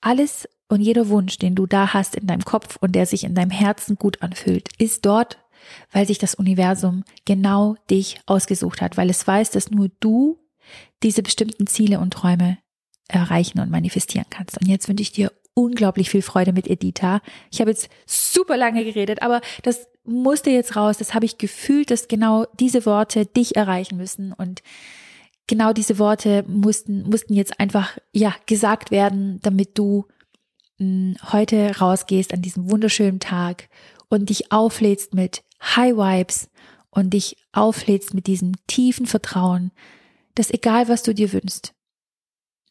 Alles 0.00 0.48
und 0.68 0.80
jeder 0.80 1.08
Wunsch, 1.08 1.38
den 1.38 1.54
du 1.54 1.66
da 1.66 1.94
hast 1.94 2.14
in 2.14 2.26
deinem 2.26 2.44
Kopf 2.44 2.76
und 2.80 2.92
der 2.92 3.06
sich 3.06 3.24
in 3.24 3.34
deinem 3.34 3.50
Herzen 3.50 3.96
gut 3.96 4.22
anfühlt, 4.22 4.68
ist 4.78 5.06
dort, 5.06 5.38
weil 5.92 6.06
sich 6.06 6.18
das 6.18 6.34
Universum 6.34 7.04
genau 7.24 7.76
dich 7.90 8.20
ausgesucht 8.26 8.80
hat, 8.80 8.96
weil 8.96 9.10
es 9.10 9.26
weiß, 9.26 9.50
dass 9.50 9.70
nur 9.70 9.88
du 10.00 10.38
diese 11.02 11.22
bestimmten 11.22 11.66
Ziele 11.66 11.98
und 12.00 12.12
Träume 12.12 12.58
erreichen 13.08 13.60
und 13.60 13.70
manifestieren 13.70 14.26
kannst. 14.28 14.60
Und 14.60 14.68
jetzt 14.68 14.88
wünsche 14.88 15.02
ich 15.02 15.12
dir 15.12 15.32
unglaublich 15.54 16.10
viel 16.10 16.22
Freude 16.22 16.52
mit 16.52 16.68
Edita. 16.68 17.20
Ich 17.50 17.60
habe 17.60 17.70
jetzt 17.70 17.88
super 18.06 18.56
lange 18.56 18.84
geredet, 18.84 19.22
aber 19.22 19.40
das 19.62 19.88
musste 20.04 20.50
jetzt 20.50 20.76
raus. 20.76 20.98
Das 20.98 21.14
habe 21.14 21.24
ich 21.24 21.38
gefühlt, 21.38 21.90
dass 21.90 22.08
genau 22.08 22.46
diese 22.60 22.86
Worte 22.86 23.26
dich 23.26 23.56
erreichen 23.56 23.96
müssen 23.96 24.32
und 24.32 24.62
genau 25.46 25.72
diese 25.72 25.98
Worte 25.98 26.44
mussten 26.46 27.02
mussten 27.08 27.34
jetzt 27.34 27.58
einfach 27.58 27.98
ja 28.12 28.34
gesagt 28.46 28.90
werden, 28.90 29.40
damit 29.42 29.76
du 29.78 30.06
heute 30.80 31.78
rausgehst 31.78 32.32
an 32.32 32.42
diesem 32.42 32.70
wunderschönen 32.70 33.20
Tag 33.20 33.68
und 34.08 34.30
dich 34.30 34.52
auflädst 34.52 35.14
mit 35.14 35.42
High 35.62 35.96
Vibes 35.96 36.48
und 36.90 37.10
dich 37.10 37.36
auflädst 37.52 38.14
mit 38.14 38.26
diesem 38.26 38.52
tiefen 38.66 39.06
Vertrauen, 39.06 39.72
dass 40.34 40.50
egal 40.50 40.88
was 40.88 41.02
du 41.02 41.14
dir 41.14 41.32
wünschst 41.32 41.74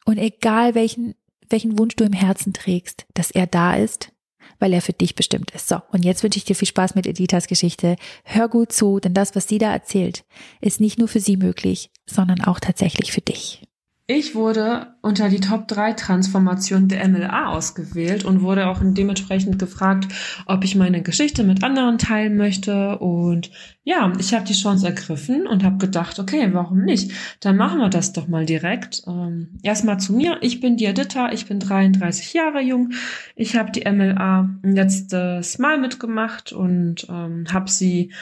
und 0.06 0.18
egal 0.18 0.74
welchen 0.76 1.16
welchen 1.50 1.78
Wunsch 1.80 1.96
du 1.96 2.04
im 2.04 2.14
Herzen 2.14 2.54
trägst, 2.54 3.06
dass 3.14 3.32
er 3.32 3.48
da 3.48 3.76
ist, 3.76 4.12
weil 4.60 4.74
er 4.74 4.82
für 4.82 4.94
dich 4.94 5.16
bestimmt 5.16 5.52
ist. 5.52 5.68
So, 5.68 5.78
und 5.92 6.04
jetzt 6.04 6.24
wünsche 6.24 6.38
ich 6.38 6.46
dir 6.46 6.56
viel 6.56 6.68
Spaß 6.68 6.96
mit 6.96 7.08
Editas 7.08 7.48
Geschichte. 7.48 7.96
Hör 8.24 8.48
gut 8.48 8.72
zu, 8.72 9.00
denn 9.00 9.14
das, 9.14 9.36
was 9.36 9.48
sie 9.48 9.58
da 9.58 9.72
erzählt, 9.72 10.26
ist 10.62 10.80
nicht 10.80 10.98
nur 10.98 11.08
für 11.08 11.20
sie 11.20 11.38
möglich, 11.38 11.92
sondern 12.06 12.44
auch 12.44 12.60
tatsächlich 12.60 13.12
für 13.12 13.22
dich. 13.22 13.67
Ich 14.10 14.36
wurde 14.36 14.96
unter 15.02 15.28
die 15.28 15.42
Top 15.42 15.68
3 15.68 15.92
Transformation 15.92 16.88
der 16.88 17.06
MLA 17.10 17.50
ausgewählt 17.50 18.24
und 18.24 18.42
wurde 18.42 18.68
auch 18.68 18.80
dementsprechend 18.82 19.60
gefragt, 19.60 20.08
ob 20.46 20.64
ich 20.64 20.76
meine 20.76 21.02
Geschichte 21.02 21.44
mit 21.44 21.62
anderen 21.62 21.98
teilen 21.98 22.38
möchte. 22.38 23.00
Und 23.00 23.52
ja, 23.84 24.14
ich 24.18 24.34
habe 24.34 24.46
die 24.46 24.54
Chance 24.54 24.86
ergriffen 24.86 25.46
und 25.46 25.66
habe 25.66 25.76
gedacht, 25.76 26.20
okay, 26.20 26.48
warum 26.54 26.86
nicht? 26.86 27.12
Dann 27.42 27.58
machen 27.58 27.80
wir 27.80 27.90
das 27.90 28.14
doch 28.14 28.30
mal 28.30 28.46
direkt. 28.46 29.04
Ähm, 29.08 29.60
Erstmal 29.62 30.00
zu 30.00 30.14
mir. 30.14 30.38
Ich 30.40 30.62
bin 30.62 30.78
Diadita, 30.78 31.34
ich 31.34 31.46
bin 31.46 31.60
33 31.60 32.32
Jahre 32.32 32.62
jung. 32.62 32.94
Ich 33.36 33.58
habe 33.58 33.74
die 33.74 33.84
MLA 33.92 34.50
letztes 34.64 35.60
Mal 35.60 35.80
mitgemacht 35.80 36.54
und 36.54 37.08
ähm, 37.10 37.44
habe 37.52 37.70
sie 37.70 38.14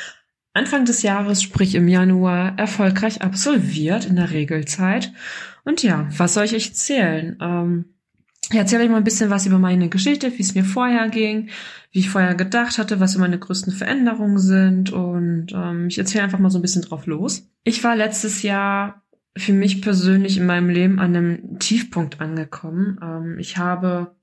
Anfang 0.54 0.86
des 0.86 1.04
Jahres, 1.04 1.44
sprich 1.44 1.76
im 1.76 1.88
Januar, 1.88 2.58
erfolgreich 2.58 3.22
absolviert 3.22 4.06
in 4.06 4.16
der 4.16 4.32
Regelzeit. 4.32 5.12
Und 5.66 5.84
ja, 5.84 6.08
was 6.18 6.34
soll 6.34 6.46
ich 6.46 6.56
euch 6.56 6.68
erzählen? 6.68 7.38
Ähm, 7.42 7.86
ich 8.50 8.56
erzähle 8.56 8.84
euch 8.84 8.90
mal 8.90 8.98
ein 8.98 9.04
bisschen 9.04 9.32
was 9.32 9.48
über 9.48 9.58
meine 9.58 9.90
Geschichte, 9.90 10.32
wie 10.38 10.42
es 10.42 10.54
mir 10.54 10.64
vorher 10.64 11.10
ging, 11.10 11.50
wie 11.92 12.00
ich 12.00 12.10
vorher 12.10 12.36
gedacht 12.36 12.78
hatte, 12.78 13.00
was 13.00 13.14
so 13.14 13.20
meine 13.20 13.40
größten 13.40 13.74
Veränderungen 13.74 14.38
sind. 14.38 14.94
Und 14.94 15.48
ähm, 15.54 15.88
ich 15.88 15.98
erzähle 15.98 16.24
einfach 16.24 16.40
mal 16.40 16.52
so 16.52 16.60
ein 16.60 16.62
bisschen 16.62 16.84
drauf 16.84 17.08
los. 17.08 17.50
Ich 17.64 17.84
war 17.84 17.96
letztes 17.96 18.44
Jahr 18.44 19.04
für 19.36 19.54
mich 19.54 19.82
persönlich 19.82 20.38
in 20.38 20.46
meinem 20.46 20.70
Leben 20.70 21.00
an 21.00 21.16
einem 21.16 21.60
Tiefpunkt 21.60 22.22
angekommen. 22.22 23.00
Ähm, 23.02 23.40
ich 23.40 23.58
habe 23.58 24.16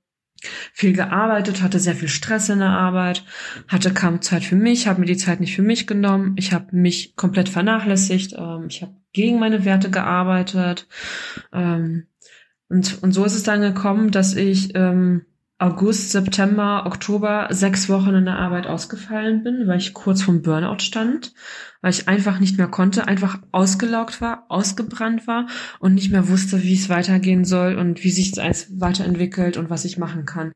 viel 0.73 0.93
gearbeitet, 0.93 1.61
hatte 1.61 1.79
sehr 1.79 1.95
viel 1.95 2.07
Stress 2.07 2.49
in 2.49 2.59
der 2.59 2.69
Arbeit, 2.69 3.23
hatte 3.67 3.93
kaum 3.93 4.21
Zeit 4.21 4.43
für 4.43 4.55
mich, 4.55 4.87
habe 4.87 4.99
mir 4.99 5.05
die 5.05 5.17
Zeit 5.17 5.39
nicht 5.39 5.55
für 5.55 5.61
mich 5.61 5.87
genommen, 5.87 6.35
ich 6.37 6.53
habe 6.53 6.75
mich 6.75 7.15
komplett 7.15 7.49
vernachlässigt, 7.49 8.33
ähm, 8.37 8.65
ich 8.67 8.81
habe 8.81 8.95
gegen 9.13 9.39
meine 9.39 9.65
Werte 9.65 9.89
gearbeitet. 9.89 10.87
Ähm, 11.51 12.07
und, 12.69 13.03
und 13.03 13.11
so 13.11 13.23
ist 13.23 13.35
es 13.35 13.43
dann 13.43 13.61
gekommen, 13.61 14.11
dass 14.11 14.35
ich 14.35 14.75
ähm, 14.75 15.25
August, 15.59 16.11
September, 16.11 16.83
Oktober 16.85 17.47
sechs 17.51 17.87
Wochen 17.87 18.15
in 18.15 18.25
der 18.25 18.37
Arbeit 18.37 18.67
ausgefallen 18.67 19.43
bin, 19.43 19.67
weil 19.67 19.77
ich 19.77 19.93
kurz 19.93 20.21
vom 20.21 20.41
Burnout 20.41 20.79
stand, 20.79 21.33
weil 21.81 21.91
ich 21.91 22.07
einfach 22.07 22.39
nicht 22.39 22.57
mehr 22.57 22.67
konnte, 22.67 23.07
einfach 23.07 23.39
ausgelaugt 23.51 24.19
war, 24.19 24.45
ausgebrannt 24.49 25.25
war 25.27 25.47
und 25.79 25.93
nicht 25.93 26.11
mehr 26.11 26.27
wusste, 26.27 26.63
wie 26.63 26.73
es 26.73 26.89
weitergehen 26.89 27.45
soll 27.45 27.75
und 27.75 28.03
wie 28.03 28.11
sich 28.11 28.37
es 28.37 28.79
weiterentwickelt 28.79 29.55
und 29.55 29.69
was 29.69 29.85
ich 29.85 29.97
machen 29.97 30.25
kann. 30.25 30.51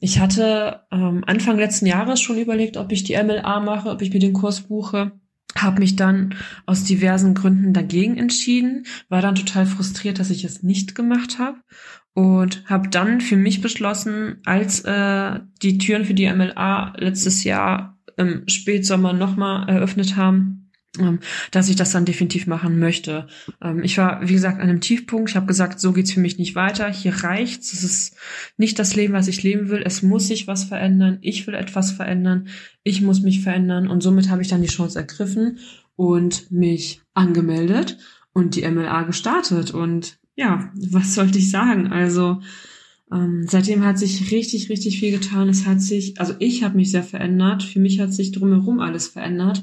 Ich 0.00 0.18
hatte 0.18 0.82
ähm, 0.90 1.24
Anfang 1.26 1.56
letzten 1.56 1.86
Jahres 1.86 2.20
schon 2.20 2.38
überlegt, 2.38 2.76
ob 2.76 2.92
ich 2.92 3.04
die 3.04 3.16
MLA 3.16 3.60
mache, 3.60 3.88
ob 3.88 4.02
ich 4.02 4.12
mir 4.12 4.20
den 4.20 4.34
Kurs 4.34 4.62
buche 4.62 5.12
habe 5.54 5.80
mich 5.80 5.96
dann 5.96 6.34
aus 6.66 6.84
diversen 6.84 7.34
Gründen 7.34 7.72
dagegen 7.72 8.16
entschieden, 8.16 8.86
war 9.08 9.20
dann 9.20 9.34
total 9.34 9.66
frustriert, 9.66 10.18
dass 10.18 10.30
ich 10.30 10.44
es 10.44 10.62
nicht 10.62 10.94
gemacht 10.94 11.38
habe 11.38 11.58
und 12.14 12.64
habe 12.68 12.88
dann 12.88 13.20
für 13.20 13.36
mich 13.36 13.60
beschlossen, 13.60 14.38
als 14.44 14.80
äh, 14.80 15.40
die 15.62 15.78
Türen 15.78 16.04
für 16.04 16.14
die 16.14 16.30
MLA 16.30 16.94
letztes 16.98 17.44
Jahr 17.44 17.98
im 18.16 18.46
Spätsommer 18.48 19.12
nochmal 19.12 19.68
eröffnet 19.68 20.16
haben, 20.16 20.62
ähm, 20.98 21.20
dass 21.50 21.70
ich 21.70 21.76
das 21.76 21.92
dann 21.92 22.04
definitiv 22.04 22.46
machen 22.46 22.78
möchte. 22.78 23.26
Ähm, 23.62 23.82
ich 23.82 23.96
war, 23.96 24.28
wie 24.28 24.34
gesagt, 24.34 24.60
an 24.60 24.68
einem 24.68 24.82
Tiefpunkt. 24.82 25.30
Ich 25.30 25.36
habe 25.36 25.46
gesagt, 25.46 25.80
so 25.80 25.92
geht's 25.92 26.12
für 26.12 26.20
mich 26.20 26.36
nicht 26.36 26.54
weiter. 26.54 26.90
Hier 26.90 27.24
reicht's. 27.24 27.72
Es 27.72 27.82
ist 27.82 28.16
nicht 28.58 28.78
das 28.78 28.94
Leben, 28.94 29.14
was 29.14 29.28
ich 29.28 29.42
leben 29.42 29.70
will. 29.70 29.82
Es 29.82 30.02
muss 30.02 30.28
sich 30.28 30.46
was 30.46 30.64
verändern. 30.64 31.18
Ich 31.22 31.46
will 31.46 31.54
etwas 31.54 31.92
verändern. 31.92 32.48
Ich 32.82 33.00
muss 33.00 33.22
mich 33.22 33.40
verändern. 33.40 33.88
Und 33.88 34.02
somit 34.02 34.28
habe 34.28 34.42
ich 34.42 34.48
dann 34.48 34.60
die 34.60 34.68
Chance 34.68 34.98
ergriffen 34.98 35.60
und 35.96 36.50
mich 36.50 37.00
angemeldet 37.14 37.96
und 38.34 38.54
die 38.54 38.68
MLA 38.68 39.04
gestartet. 39.04 39.70
Und 39.70 40.18
ja, 40.36 40.70
was 40.74 41.14
sollte 41.14 41.38
ich 41.38 41.50
sagen? 41.50 41.88
Also 41.88 42.40
ähm, 43.12 43.44
seitdem 43.46 43.84
hat 43.84 43.98
sich 43.98 44.32
richtig, 44.32 44.70
richtig 44.70 44.98
viel 44.98 45.12
getan. 45.12 45.48
Es 45.48 45.66
hat 45.66 45.82
sich, 45.82 46.18
also 46.20 46.34
ich 46.38 46.64
habe 46.64 46.76
mich 46.76 46.90
sehr 46.90 47.02
verändert. 47.02 47.62
Für 47.62 47.80
mich 47.80 48.00
hat 48.00 48.12
sich 48.12 48.32
drumherum 48.32 48.80
alles 48.80 49.08
verändert. 49.08 49.62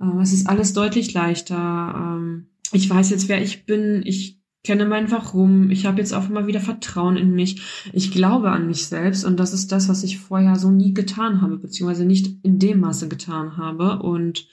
Ähm, 0.00 0.20
es 0.20 0.32
ist 0.32 0.48
alles 0.48 0.72
deutlich 0.72 1.12
leichter. 1.12 1.94
Ähm, 1.96 2.46
ich 2.72 2.88
weiß 2.88 3.10
jetzt, 3.10 3.28
wer 3.28 3.42
ich 3.42 3.66
bin. 3.66 4.02
Ich 4.04 4.38
kenne 4.62 4.86
mein 4.86 5.10
Warum. 5.10 5.70
Ich 5.70 5.86
habe 5.86 5.98
jetzt 5.98 6.14
auch 6.14 6.28
immer 6.28 6.46
wieder 6.46 6.60
Vertrauen 6.60 7.16
in 7.16 7.34
mich. 7.34 7.62
Ich 7.92 8.12
glaube 8.12 8.50
an 8.50 8.66
mich 8.66 8.86
selbst 8.86 9.24
und 9.24 9.38
das 9.38 9.52
ist 9.52 9.72
das, 9.72 9.88
was 9.88 10.02
ich 10.04 10.18
vorher 10.18 10.56
so 10.56 10.70
nie 10.70 10.94
getan 10.94 11.42
habe, 11.42 11.58
beziehungsweise 11.58 12.04
nicht 12.04 12.38
in 12.42 12.58
dem 12.58 12.80
Maße 12.80 13.08
getan 13.08 13.56
habe. 13.56 13.98
Und 13.98 14.46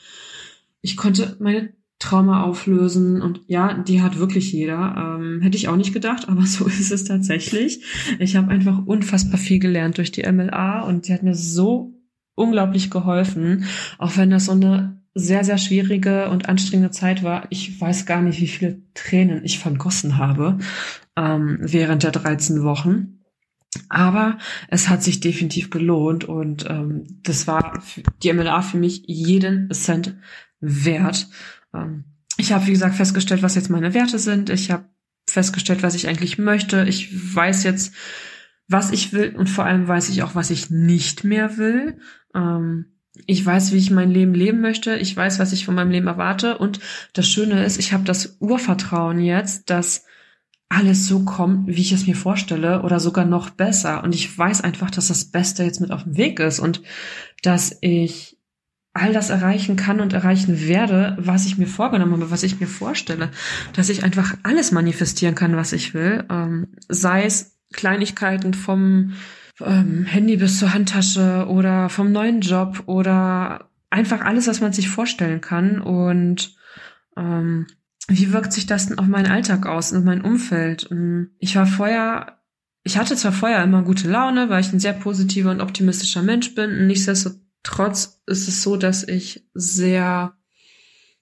ich 0.82 0.98
konnte 0.98 1.38
meine 1.40 1.74
Trauma 2.02 2.44
auflösen 2.44 3.22
und 3.22 3.42
ja, 3.46 3.76
die 3.76 4.02
hat 4.02 4.18
wirklich 4.18 4.52
jeder. 4.52 5.18
Ähm, 5.20 5.40
hätte 5.42 5.56
ich 5.56 5.68
auch 5.68 5.76
nicht 5.76 5.94
gedacht, 5.94 6.28
aber 6.28 6.42
so 6.46 6.66
ist 6.66 6.92
es 6.92 7.06
tatsächlich. 7.06 7.84
Ich 8.20 8.36
habe 8.36 8.50
einfach 8.50 8.86
unfassbar 8.86 9.38
viel 9.38 9.60
gelernt 9.60 9.98
durch 9.98 10.12
die 10.12 10.30
MLA 10.30 10.82
und 10.82 11.06
sie 11.06 11.14
hat 11.14 11.24
mir 11.24 11.36
so 11.36 11.94
unglaublich 12.36 12.90
geholfen, 12.90 13.66
auch 14.00 14.18
wenn 14.18 14.32
das 14.32 14.46
so 14.46 14.54
eine 14.54 15.00
sehr, 15.14 15.44
sehr 15.44 15.58
schwierige 15.58 16.30
und 16.30 16.50
anstrengende 16.50 16.92
Zeit 16.92 17.22
war. 17.22 17.46
Ich 17.50 17.80
weiß 17.80 18.06
gar 18.06 18.22
nicht, 18.22 18.42
wie 18.42 18.48
viele 18.48 18.82
Tränen 18.94 19.44
ich 19.44 19.60
vergossen 19.60 20.18
habe 20.18 20.58
ähm, 21.16 21.58
während 21.62 22.04
der 22.04 22.12
13 22.12 22.64
Wochen. 22.64 23.20
Aber 23.90 24.38
es 24.70 24.90
hat 24.90 25.04
sich 25.04 25.20
definitiv 25.20 25.70
gelohnt 25.70 26.24
und 26.24 26.66
ähm, 26.68 27.04
das 27.24 27.46
war 27.46 27.82
die 28.24 28.34
MLA 28.34 28.62
für 28.64 28.78
mich 28.78 29.04
jeden 29.06 29.72
Cent 29.72 30.16
wert. 30.60 31.28
Ähm, 31.74 32.06
ich 32.38 32.52
habe, 32.52 32.66
wie 32.68 32.72
gesagt, 32.72 32.96
festgestellt, 32.96 33.44
was 33.44 33.56
jetzt 33.56 33.70
meine 33.70 33.94
Werte 33.94 34.20
sind. 34.20 34.50
Ich 34.50 34.72
habe 34.72 34.86
festgestellt, 35.28 35.84
was 35.84 35.96
ich 35.96 36.08
eigentlich 36.08 36.38
möchte. 36.38 36.84
Ich 36.86 37.36
weiß 37.36 37.64
jetzt, 37.64 37.94
was 38.68 38.92
ich 38.92 39.14
will 39.14 39.36
und 39.36 39.50
vor 39.50 39.66
allem 39.66 39.88
weiß 39.88 40.10
ich 40.10 40.24
auch, 40.24 40.36
was 40.36 40.50
ich 40.50 40.70
nicht 40.70 41.24
mehr 41.24 41.58
will. 41.58 42.00
Ähm, 42.34 42.86
ich 43.26 43.46
weiß, 43.46 43.74
wie 43.74 43.78
ich 43.78 43.92
mein 43.92 44.12
Leben 44.12 44.34
leben 44.34 44.62
möchte. 44.62 44.96
Ich 44.96 45.16
weiß, 45.16 45.40
was 45.40 45.52
ich 45.52 45.66
von 45.66 45.76
meinem 45.76 45.92
Leben 45.92 46.08
erwarte. 46.08 46.58
Und 46.58 46.80
das 47.14 47.28
Schöne 47.28 47.66
ist, 47.66 47.78
ich 47.78 47.94
habe 47.94 48.04
das 48.04 48.38
Urvertrauen 48.40 49.20
jetzt, 49.20 49.70
dass 49.70 50.06
alles 50.70 51.06
so 51.06 51.26
kommt, 51.26 51.68
wie 51.68 51.82
ich 51.82 51.92
es 51.92 52.08
mir 52.08 52.16
vorstelle 52.16 52.84
oder 52.84 53.02
sogar 53.02 53.26
noch 53.26 53.50
besser. 53.50 54.04
Und 54.04 54.16
ich 54.16 54.38
weiß 54.38 54.62
einfach, 54.62 54.90
dass 54.90 55.10
das 55.10 55.26
Beste 55.26 55.64
jetzt 55.64 55.82
mit 55.82 55.92
auf 55.92 56.04
dem 56.04 56.16
Weg 56.16 56.40
ist 56.40 56.60
und 56.60 56.82
dass 57.44 57.78
ich 57.82 58.38
all 58.94 59.14
das 59.14 59.30
erreichen 59.30 59.76
kann 59.76 60.02
und 60.02 60.14
erreichen 60.14 60.68
werde, 60.68 61.16
was 61.20 61.46
ich 61.46 61.58
mir 61.58 61.68
vorgenommen 61.68 62.14
habe, 62.14 62.32
was 62.32 62.44
ich 62.44 62.60
mir 62.60 62.68
vorstelle, 62.68 63.30
dass 63.74 63.90
ich 63.90 64.04
einfach 64.04 64.36
alles 64.44 64.72
manifestieren 64.72 65.36
kann, 65.36 65.56
was 65.56 65.72
ich 65.72 65.94
will, 65.94 66.26
ähm, 66.30 66.68
sei 66.90 67.24
es 67.24 67.58
Kleinigkeiten 67.72 68.54
vom 68.54 69.14
ähm, 69.62 70.04
Handy 70.04 70.36
bis 70.38 70.60
zur 70.60 70.74
Handtasche 70.74 71.48
oder 71.48 71.88
vom 71.88 72.12
neuen 72.12 72.42
Job 72.42 72.84
oder 72.86 73.70
einfach 73.90 74.22
alles, 74.22 74.48
was 74.48 74.60
man 74.60 74.74
sich 74.74 74.90
vorstellen 74.90 75.40
kann 75.40 75.82
und 75.82 76.56
ähm, 77.16 77.68
wie 78.08 78.34
wirkt 78.34 78.52
sich 78.52 78.66
das 78.66 78.88
denn 78.88 79.00
auf 79.00 79.08
meinen 79.08 79.32
Alltag 79.32 79.66
aus 79.68 79.94
und 79.94 80.04
mein 80.04 80.22
Umfeld? 80.22 80.90
Ähm, 80.92 81.32
ich 81.40 81.56
war 81.56 81.66
vorher, 81.66 82.42
ich 82.84 82.98
hatte 82.98 83.16
zwar 83.16 83.32
vorher 83.32 83.64
immer 83.64 83.84
gute 83.84 84.10
Laune, 84.10 84.50
weil 84.50 84.60
ich 84.60 84.74
ein 84.74 84.82
sehr 84.82 84.94
positiver 84.94 85.52
und 85.52 85.62
optimistischer 85.62 86.24
Mensch 86.24 86.56
bin. 86.56 86.88
nichtsdestotrotz 86.88 87.40
Trotz 87.64 88.22
ist 88.26 88.48
es 88.48 88.64
so, 88.64 88.76
dass 88.76 89.08
ich 89.08 89.46
sehr, 89.54 90.34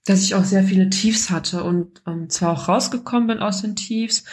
dass 0.06 0.24
ich 0.24 0.36
auch 0.36 0.46
sehr 0.46 0.64
viele 0.64 0.90
Tiefs 0.90 1.30
hatte 1.30 1.64
und 1.64 2.02
ähm, 2.08 2.30
zwar 2.30 2.54
auch 2.54 2.68
rausgekommen 2.68 3.28
bin 3.28 3.40
aus 3.40 3.62
den 3.62 3.76
Tiefs, 3.76 4.24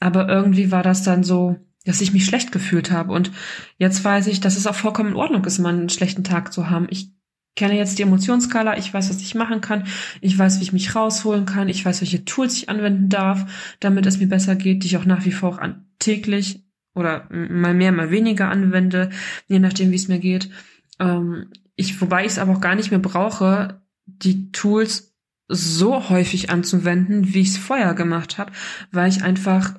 aber 0.00 0.28
irgendwie 0.28 0.70
war 0.70 0.82
das 0.82 1.02
dann 1.02 1.24
so, 1.24 1.56
dass 1.84 2.00
ich 2.00 2.12
mich 2.12 2.26
schlecht 2.26 2.52
gefühlt 2.52 2.90
habe. 2.90 3.12
Und 3.12 3.32
jetzt 3.78 4.04
weiß 4.04 4.26
ich, 4.28 4.40
dass 4.40 4.56
es 4.56 4.66
auch 4.66 4.74
vollkommen 4.74 5.10
in 5.10 5.16
Ordnung 5.16 5.44
ist, 5.44 5.58
mal 5.58 5.72
einen 5.72 5.88
schlechten 5.88 6.22
Tag 6.24 6.52
zu 6.52 6.70
haben. 6.70 6.86
Ich 6.90 7.10
kenne 7.56 7.76
jetzt 7.76 7.98
die 7.98 8.02
Emotionsskala, 8.02 8.78
ich 8.78 8.94
weiß, 8.94 9.10
was 9.10 9.20
ich 9.20 9.34
machen 9.34 9.60
kann, 9.60 9.84
ich 10.20 10.38
weiß, 10.38 10.60
wie 10.60 10.62
ich 10.62 10.72
mich 10.72 10.94
rausholen 10.94 11.44
kann, 11.44 11.68
ich 11.68 11.84
weiß, 11.84 12.00
welche 12.02 12.24
Tools 12.24 12.56
ich 12.56 12.68
anwenden 12.68 13.08
darf, 13.08 13.76
damit 13.80 14.06
es 14.06 14.20
mir 14.20 14.28
besser 14.28 14.54
geht, 14.54 14.82
die 14.82 14.86
ich 14.86 14.96
auch 14.96 15.04
nach 15.04 15.24
wie 15.24 15.32
vor 15.32 15.60
an, 15.60 15.86
täglich 15.98 16.64
oder 16.94 17.26
mal 17.30 17.74
mehr, 17.74 17.90
mal 17.90 18.12
weniger 18.12 18.48
anwende, 18.48 19.10
je 19.48 19.58
nachdem, 19.58 19.90
wie 19.90 19.96
es 19.96 20.06
mir 20.06 20.20
geht. 20.20 20.50
Ähm, 20.98 21.50
ich, 21.76 22.00
wobei 22.00 22.22
ich 22.22 22.32
es 22.32 22.38
aber 22.38 22.52
auch 22.52 22.60
gar 22.60 22.74
nicht 22.74 22.90
mehr 22.90 22.98
brauche, 22.98 23.82
die 24.06 24.50
Tools 24.52 25.14
so 25.48 26.08
häufig 26.10 26.50
anzuwenden, 26.50 27.32
wie 27.32 27.40
ich 27.40 27.48
es 27.48 27.58
vorher 27.58 27.94
gemacht 27.94 28.38
habe, 28.38 28.52
weil 28.92 29.08
ich 29.08 29.22
einfach 29.22 29.74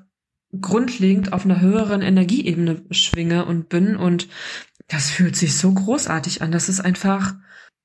grundlegend 0.60 1.34
auf 1.34 1.46
einer 1.46 1.62
höheren 1.62 2.02
Energieebene 2.02 2.84
schwinge 2.92 3.46
und 3.46 3.70
bin. 3.70 3.96
Und 3.96 4.28
das 4.88 5.12
fühlt 5.12 5.36
sich 5.36 5.56
so 5.56 5.72
großartig 5.72 6.42
an. 6.42 6.52
Das 6.52 6.70
ist 6.70 6.80
einfach, 6.80 7.36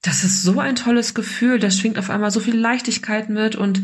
das 0.03 0.25
ist 0.25 0.43
so 0.43 0.61
ein 0.61 0.77
tolles 0.77 1.15
Gefühl. 1.15 1.59
Da 1.59 1.71
schwingt 1.71 1.99
auf 1.99 2.11
einmal 2.11 2.31
so 2.31 2.41
viel 2.41 2.57
Leichtigkeit 2.57 3.29
mit. 3.29 3.57
Und 3.57 3.83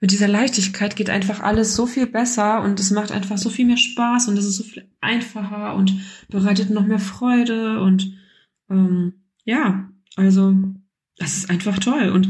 mit 0.00 0.12
dieser 0.12 0.28
Leichtigkeit 0.28 0.94
geht 0.94 1.10
einfach 1.10 1.40
alles 1.40 1.74
so 1.74 1.86
viel 1.86 2.06
besser. 2.06 2.62
Und 2.62 2.78
es 2.78 2.92
macht 2.92 3.10
einfach 3.10 3.38
so 3.38 3.50
viel 3.50 3.66
mehr 3.66 3.76
Spaß. 3.76 4.28
Und 4.28 4.36
es 4.36 4.44
ist 4.44 4.56
so 4.56 4.64
viel 4.64 4.88
einfacher 5.00 5.74
und 5.74 5.92
bereitet 6.28 6.70
noch 6.70 6.86
mehr 6.86 7.00
Freude. 7.00 7.80
Und 7.80 8.16
ähm, 8.70 9.14
ja, 9.44 9.90
also 10.16 10.54
das 11.16 11.36
ist 11.36 11.50
einfach 11.50 11.78
toll. 11.78 12.10
Und 12.10 12.28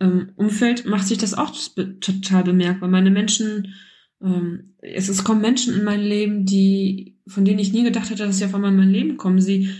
ähm, 0.00 0.32
Umfeld 0.36 0.86
macht 0.86 1.06
sich 1.06 1.18
das 1.18 1.34
auch 1.34 1.54
total 2.00 2.44
bemerkbar. 2.44 2.88
Meine 2.88 3.10
Menschen, 3.10 3.74
ähm, 4.22 4.74
es, 4.78 5.08
es 5.08 5.24
kommen 5.24 5.40
Menschen 5.40 5.74
in 5.74 5.84
mein 5.84 6.00
Leben, 6.00 6.46
die, 6.46 7.18
von 7.26 7.44
denen 7.44 7.58
ich 7.58 7.72
nie 7.72 7.84
gedacht 7.84 8.10
hätte, 8.10 8.26
dass 8.26 8.38
sie 8.38 8.44
auf 8.44 8.54
einmal 8.54 8.70
in 8.70 8.78
mein 8.78 8.90
Leben 8.90 9.16
kommen. 9.16 9.40
Sie 9.40 9.70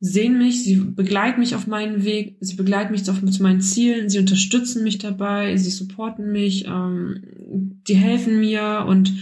sehen 0.00 0.38
mich, 0.38 0.64
sie 0.64 0.76
begleiten 0.76 1.40
mich 1.40 1.54
auf 1.54 1.66
meinen 1.66 2.04
Weg, 2.04 2.38
sie 2.40 2.56
begleiten 2.56 2.92
mich 2.92 3.08
auf, 3.08 3.22
zu 3.24 3.42
meinen 3.42 3.60
Zielen, 3.60 4.08
sie 4.08 4.18
unterstützen 4.18 4.82
mich 4.82 4.98
dabei, 4.98 5.56
sie 5.56 5.70
supporten 5.70 6.32
mich, 6.32 6.64
ähm, 6.66 7.22
die 7.86 7.96
helfen 7.96 8.40
mir 8.40 8.86
und 8.88 9.12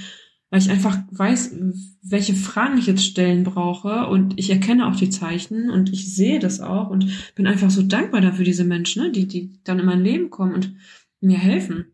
weil 0.51 0.61
ich 0.61 0.71
einfach 0.71 0.99
weiß, 1.11 1.57
welche 2.03 2.35
Fragen 2.35 2.79
ich 2.79 2.87
jetzt 2.87 3.05
stellen 3.05 3.45
brauche 3.45 4.07
und 4.07 4.39
ich 4.39 4.51
erkenne 4.51 4.87
auch 4.87 4.97
die 4.97 5.11
Zeichen 5.11 5.71
und 5.71 5.93
ich 5.93 6.15
sehe 6.15 6.39
das 6.39 6.61
auch 6.61 6.89
und 6.89 7.07
bin 7.35 7.47
einfach 7.47 7.71
so 7.71 7.83
dankbar 7.83 8.21
dafür, 8.21 8.45
diese 8.45 8.65
Menschen, 8.65 9.03
ne, 9.03 9.13
die, 9.13 9.27
die 9.27 9.61
dann 9.65 9.79
in 9.79 9.87
mein 9.87 10.03
Leben 10.03 10.31
kommen 10.31 10.55
und 10.55 10.75
mir 11.21 11.39
helfen, 11.39 11.87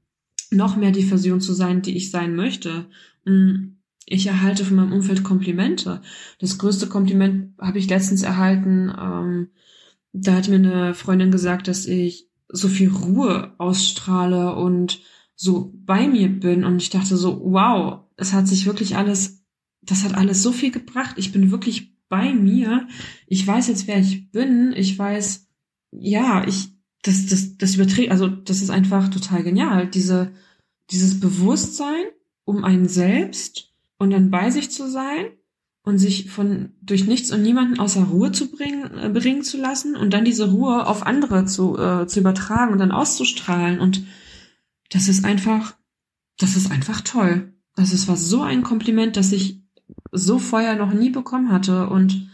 noch 0.50 0.76
mehr 0.76 0.92
die 0.92 1.02
Version 1.02 1.40
zu 1.40 1.52
sein, 1.52 1.82
die 1.82 1.96
ich 1.96 2.10
sein 2.10 2.36
möchte. 2.36 2.86
Mm, 3.24 3.76
ich 4.06 4.26
erhalte 4.26 4.64
von 4.64 4.76
meinem 4.76 4.92
Umfeld 4.92 5.24
Komplimente. 5.24 6.02
Das 6.38 6.58
größte 6.58 6.88
Kompliment 6.88 7.58
habe 7.58 7.78
ich 7.78 7.88
letztens 7.88 8.22
erhalten. 8.22 8.92
Ähm, 8.96 9.48
da 10.12 10.34
hat 10.34 10.48
mir 10.48 10.56
eine 10.56 10.94
Freundin 10.94 11.30
gesagt, 11.30 11.66
dass 11.68 11.86
ich 11.86 12.28
so 12.48 12.68
viel 12.68 12.90
Ruhe 12.90 13.54
ausstrahle 13.58 14.54
und 14.54 15.00
so 15.36 15.72
bei 15.74 16.06
mir 16.08 16.28
bin. 16.28 16.64
Und 16.64 16.76
ich 16.76 16.90
dachte 16.90 17.16
so, 17.16 17.40
wow, 17.44 18.00
es 18.16 18.32
hat 18.32 18.48
sich 18.48 18.66
wirklich 18.66 18.96
alles, 18.96 19.44
das 19.82 20.04
hat 20.04 20.14
alles 20.14 20.42
so 20.42 20.52
viel 20.52 20.70
gebracht. 20.70 21.16
Ich 21.18 21.32
bin 21.32 21.50
wirklich 21.50 21.94
bei 22.08 22.32
mir. 22.32 22.86
Ich 23.26 23.46
weiß 23.46 23.68
jetzt, 23.68 23.86
wer 23.86 23.98
ich 23.98 24.30
bin. 24.30 24.72
Ich 24.76 24.98
weiß, 24.98 25.48
ja, 25.92 26.46
ich, 26.46 26.68
das, 27.02 27.26
das, 27.26 27.56
das 27.56 27.74
überträgt, 27.74 28.10
also 28.10 28.28
das 28.28 28.62
ist 28.62 28.70
einfach 28.70 29.08
total 29.08 29.42
genial. 29.42 29.88
Diese, 29.88 30.32
dieses 30.90 31.20
Bewusstsein 31.20 32.04
um 32.44 32.64
einen 32.64 32.88
selbst 32.88 33.72
und 33.98 34.10
dann 34.10 34.30
bei 34.30 34.50
sich 34.50 34.70
zu 34.70 34.88
sein 34.90 35.26
und 35.82 35.98
sich 35.98 36.30
von 36.30 36.70
durch 36.80 37.06
nichts 37.06 37.30
und 37.30 37.42
niemanden 37.42 37.78
außer 37.78 38.04
Ruhe 38.04 38.32
zu 38.32 38.50
bringen, 38.50 38.90
äh, 38.98 39.08
bringen 39.08 39.42
zu 39.42 39.58
lassen 39.58 39.96
und 39.96 40.12
dann 40.12 40.24
diese 40.24 40.50
Ruhe 40.50 40.86
auf 40.86 41.06
andere 41.06 41.44
zu, 41.44 41.78
äh, 41.78 42.06
zu 42.06 42.20
übertragen 42.20 42.72
und 42.72 42.78
dann 42.78 42.92
auszustrahlen 42.92 43.80
und 43.80 44.02
das 44.90 45.08
ist 45.08 45.24
einfach, 45.24 45.76
das 46.38 46.56
ist 46.56 46.70
einfach 46.70 47.00
toll. 47.00 47.52
Also 47.76 47.94
es 47.94 48.08
war 48.08 48.16
so 48.16 48.42
ein 48.42 48.62
Kompliment, 48.62 49.16
das 49.16 49.32
ich 49.32 49.60
so 50.12 50.38
vorher 50.38 50.76
noch 50.76 50.92
nie 50.92 51.10
bekommen 51.10 51.50
hatte 51.50 51.88
und 51.88 52.30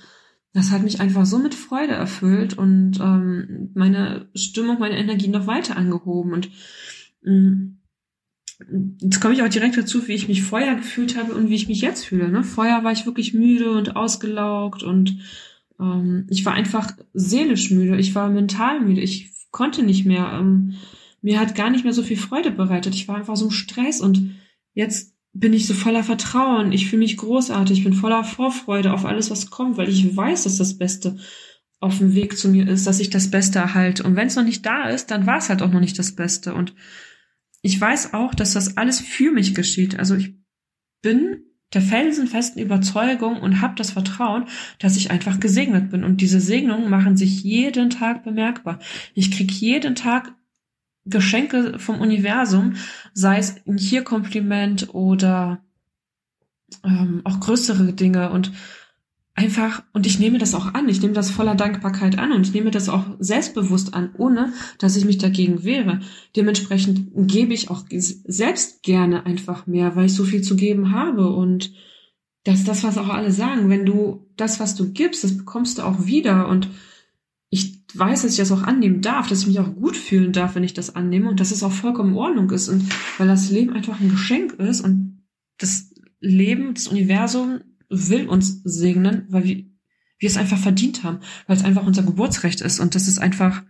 das 0.52 0.70
hat 0.70 0.82
mich 0.82 1.00
einfach 1.00 1.26
so 1.26 1.38
mit 1.38 1.54
Freude 1.54 1.92
erfüllt 1.92 2.58
und 2.58 2.98
ähm, 3.00 3.70
meine 3.74 4.28
Stimmung, 4.34 4.78
meine 4.78 4.98
Energie 4.98 5.28
noch 5.28 5.46
weiter 5.46 5.76
angehoben 5.76 6.32
und 6.32 6.50
ähm, 7.24 7.76
Jetzt 9.00 9.20
komme 9.20 9.32
ich 9.32 9.42
auch 9.42 9.48
direkt 9.48 9.76
dazu, 9.78 10.06
wie 10.06 10.12
ich 10.12 10.28
mich 10.28 10.42
vorher 10.42 10.74
gefühlt 10.74 11.16
habe 11.16 11.32
und 11.32 11.48
wie 11.48 11.54
ich 11.54 11.68
mich 11.68 11.80
jetzt 11.80 12.04
fühle. 12.04 12.28
Ne? 12.28 12.44
Vorher 12.44 12.84
war 12.84 12.92
ich 12.92 13.06
wirklich 13.06 13.32
müde 13.32 13.70
und 13.70 13.96
ausgelaugt 13.96 14.82
und 14.82 15.18
ähm, 15.80 16.26
ich 16.28 16.44
war 16.44 16.52
einfach 16.52 16.92
seelisch 17.14 17.70
müde, 17.70 17.96
ich 17.96 18.14
war 18.14 18.28
mental 18.28 18.80
müde, 18.80 19.00
ich 19.00 19.32
konnte 19.50 19.82
nicht 19.82 20.04
mehr. 20.04 20.38
Ähm, 20.38 20.74
mir 21.22 21.40
hat 21.40 21.54
gar 21.54 21.70
nicht 21.70 21.84
mehr 21.84 21.92
so 21.92 22.02
viel 22.02 22.16
Freude 22.16 22.50
bereitet. 22.50 22.94
Ich 22.94 23.08
war 23.08 23.16
einfach 23.16 23.36
so 23.36 23.46
im 23.46 23.50
Stress 23.50 24.00
und 24.00 24.36
jetzt 24.72 25.14
bin 25.32 25.52
ich 25.52 25.66
so 25.66 25.74
voller 25.74 26.02
Vertrauen. 26.02 26.72
Ich 26.72 26.88
fühle 26.88 27.00
mich 27.00 27.16
großartig, 27.16 27.78
ich 27.78 27.84
bin 27.84 27.92
voller 27.92 28.24
Vorfreude 28.24 28.92
auf 28.92 29.04
alles, 29.04 29.30
was 29.30 29.50
kommt, 29.50 29.76
weil 29.76 29.88
ich 29.88 30.16
weiß, 30.16 30.44
dass 30.44 30.56
das 30.56 30.76
Beste 30.76 31.16
auf 31.78 31.98
dem 31.98 32.14
Weg 32.14 32.36
zu 32.36 32.48
mir 32.48 32.68
ist, 32.68 32.86
dass 32.86 33.00
ich 33.00 33.10
das 33.10 33.30
Beste 33.30 33.58
erhalte. 33.58 34.02
Und 34.02 34.16
wenn 34.16 34.26
es 34.26 34.36
noch 34.36 34.44
nicht 34.44 34.66
da 34.66 34.88
ist, 34.88 35.10
dann 35.10 35.26
war 35.26 35.38
es 35.38 35.48
halt 35.48 35.62
auch 35.62 35.70
noch 35.70 35.80
nicht 35.80 35.98
das 35.98 36.14
Beste. 36.14 36.54
Und 36.54 36.74
ich 37.62 37.80
weiß 37.80 38.12
auch, 38.14 38.34
dass 38.34 38.52
das 38.52 38.76
alles 38.76 39.00
für 39.00 39.30
mich 39.32 39.54
geschieht. 39.54 39.98
Also 39.98 40.14
ich 40.14 40.34
bin 41.00 41.44
der 41.72 41.82
felsenfesten 41.82 42.60
Überzeugung 42.60 43.40
und 43.40 43.60
habe 43.60 43.76
das 43.76 43.92
Vertrauen, 43.92 44.46
dass 44.78 44.96
ich 44.96 45.10
einfach 45.10 45.38
gesegnet 45.38 45.90
bin. 45.90 46.04
Und 46.04 46.20
diese 46.20 46.40
Segnungen 46.40 46.90
machen 46.90 47.16
sich 47.16 47.42
jeden 47.42 47.90
Tag 47.90 48.24
bemerkbar. 48.24 48.80
Ich 49.14 49.30
krieg 49.30 49.50
jeden 49.52 49.94
Tag 49.94 50.34
Geschenke 51.10 51.78
vom 51.78 52.00
Universum, 52.00 52.74
sei 53.12 53.38
es 53.38 53.56
ein 53.66 53.78
Hier-Kompliment 53.78 54.94
oder 54.94 55.62
ähm, 56.84 57.20
auch 57.24 57.40
größere 57.40 57.92
Dinge. 57.92 58.30
Und 58.30 58.52
einfach, 59.34 59.82
und 59.92 60.06
ich 60.06 60.18
nehme 60.18 60.38
das 60.38 60.54
auch 60.54 60.74
an, 60.74 60.88
ich 60.88 61.00
nehme 61.00 61.14
das 61.14 61.30
voller 61.30 61.54
Dankbarkeit 61.54 62.18
an 62.18 62.32
und 62.32 62.46
ich 62.46 62.52
nehme 62.52 62.70
das 62.70 62.88
auch 62.88 63.04
selbstbewusst 63.18 63.94
an, 63.94 64.10
ohne 64.18 64.52
dass 64.78 64.96
ich 64.96 65.04
mich 65.04 65.18
dagegen 65.18 65.64
wehre. 65.64 66.00
Dementsprechend 66.36 67.10
gebe 67.14 67.54
ich 67.54 67.70
auch 67.70 67.84
selbst 67.90 68.82
gerne 68.82 69.26
einfach 69.26 69.66
mehr, 69.66 69.96
weil 69.96 70.06
ich 70.06 70.14
so 70.14 70.24
viel 70.24 70.42
zu 70.42 70.56
geben 70.56 70.92
habe 70.92 71.30
und 71.30 71.72
das 72.44 72.60
ist 72.60 72.68
das, 72.68 72.84
was 72.84 72.98
auch 72.98 73.08
alle 73.08 73.32
sagen. 73.32 73.68
Wenn 73.68 73.84
du 73.84 74.26
das, 74.36 74.60
was 74.60 74.74
du 74.74 74.92
gibst, 74.92 75.24
das 75.24 75.36
bekommst 75.36 75.78
du 75.78 75.82
auch 75.82 76.06
wieder 76.06 76.48
und 76.48 76.68
weiß, 77.98 78.22
dass 78.22 78.32
ich 78.32 78.38
das 78.38 78.52
auch 78.52 78.62
annehmen 78.62 79.00
darf, 79.00 79.28
dass 79.28 79.40
ich 79.40 79.46
mich 79.46 79.60
auch 79.60 79.74
gut 79.74 79.96
fühlen 79.96 80.32
darf, 80.32 80.54
wenn 80.54 80.64
ich 80.64 80.74
das 80.74 80.94
annehme 80.94 81.28
und 81.28 81.40
dass 81.40 81.50
es 81.50 81.62
auch 81.62 81.72
vollkommen 81.72 82.10
in 82.10 82.18
Ordnung 82.18 82.50
ist 82.50 82.68
und 82.68 82.84
weil 83.18 83.28
das 83.28 83.50
Leben 83.50 83.72
einfach 83.72 84.00
ein 84.00 84.10
Geschenk 84.10 84.54
ist 84.54 84.80
und 84.80 85.22
das 85.58 85.92
Leben, 86.20 86.74
das 86.74 86.88
Universum 86.88 87.60
will 87.88 88.28
uns 88.28 88.62
segnen, 88.64 89.26
weil 89.28 89.44
wir, 89.44 89.56
wir 90.18 90.28
es 90.28 90.36
einfach 90.36 90.58
verdient 90.58 91.02
haben, 91.02 91.20
weil 91.46 91.56
es 91.56 91.64
einfach 91.64 91.86
unser 91.86 92.02
Geburtsrecht 92.02 92.60
ist 92.60 92.80
und 92.80 92.94
das 92.94 93.08
ist 93.08 93.18
einfach, 93.18 93.62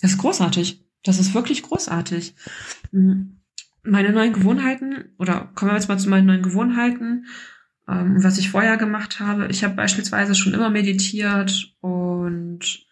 das 0.00 0.12
ist 0.12 0.18
großartig. 0.18 0.82
Das 1.02 1.18
ist 1.18 1.34
wirklich 1.34 1.62
großartig. 1.62 2.34
Hm. 2.90 3.40
Meine 3.82 4.10
neuen 4.10 4.32
Gewohnheiten, 4.32 5.12
oder 5.18 5.52
kommen 5.54 5.70
wir 5.70 5.76
jetzt 5.76 5.88
mal 5.88 5.98
zu 5.98 6.08
meinen 6.08 6.26
neuen 6.26 6.42
Gewohnheiten, 6.42 7.26
ähm, 7.88 8.22
was 8.22 8.38
ich 8.38 8.50
vorher 8.50 8.76
gemacht 8.76 9.20
habe. 9.20 9.46
Ich 9.46 9.62
habe 9.62 9.74
beispielsweise 9.74 10.34
schon 10.34 10.54
immer 10.54 10.70
meditiert 10.70 11.76
und 11.80 12.85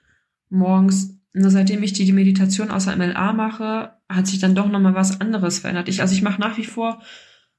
morgens, 0.54 1.18
nur 1.32 1.50
seitdem 1.50 1.82
ich 1.82 1.92
die, 1.92 2.04
die 2.04 2.12
Meditation 2.12 2.70
außer 2.70 2.96
MLA 2.96 3.32
mache, 3.32 3.92
hat 4.08 4.26
sich 4.26 4.38
dann 4.38 4.54
doch 4.54 4.68
nochmal 4.68 4.94
was 4.94 5.20
anderes 5.20 5.58
verändert. 5.58 5.88
Ich, 5.88 6.00
also 6.00 6.14
ich 6.14 6.22
mache 6.22 6.40
nach 6.40 6.56
wie 6.56 6.64
vor 6.64 7.02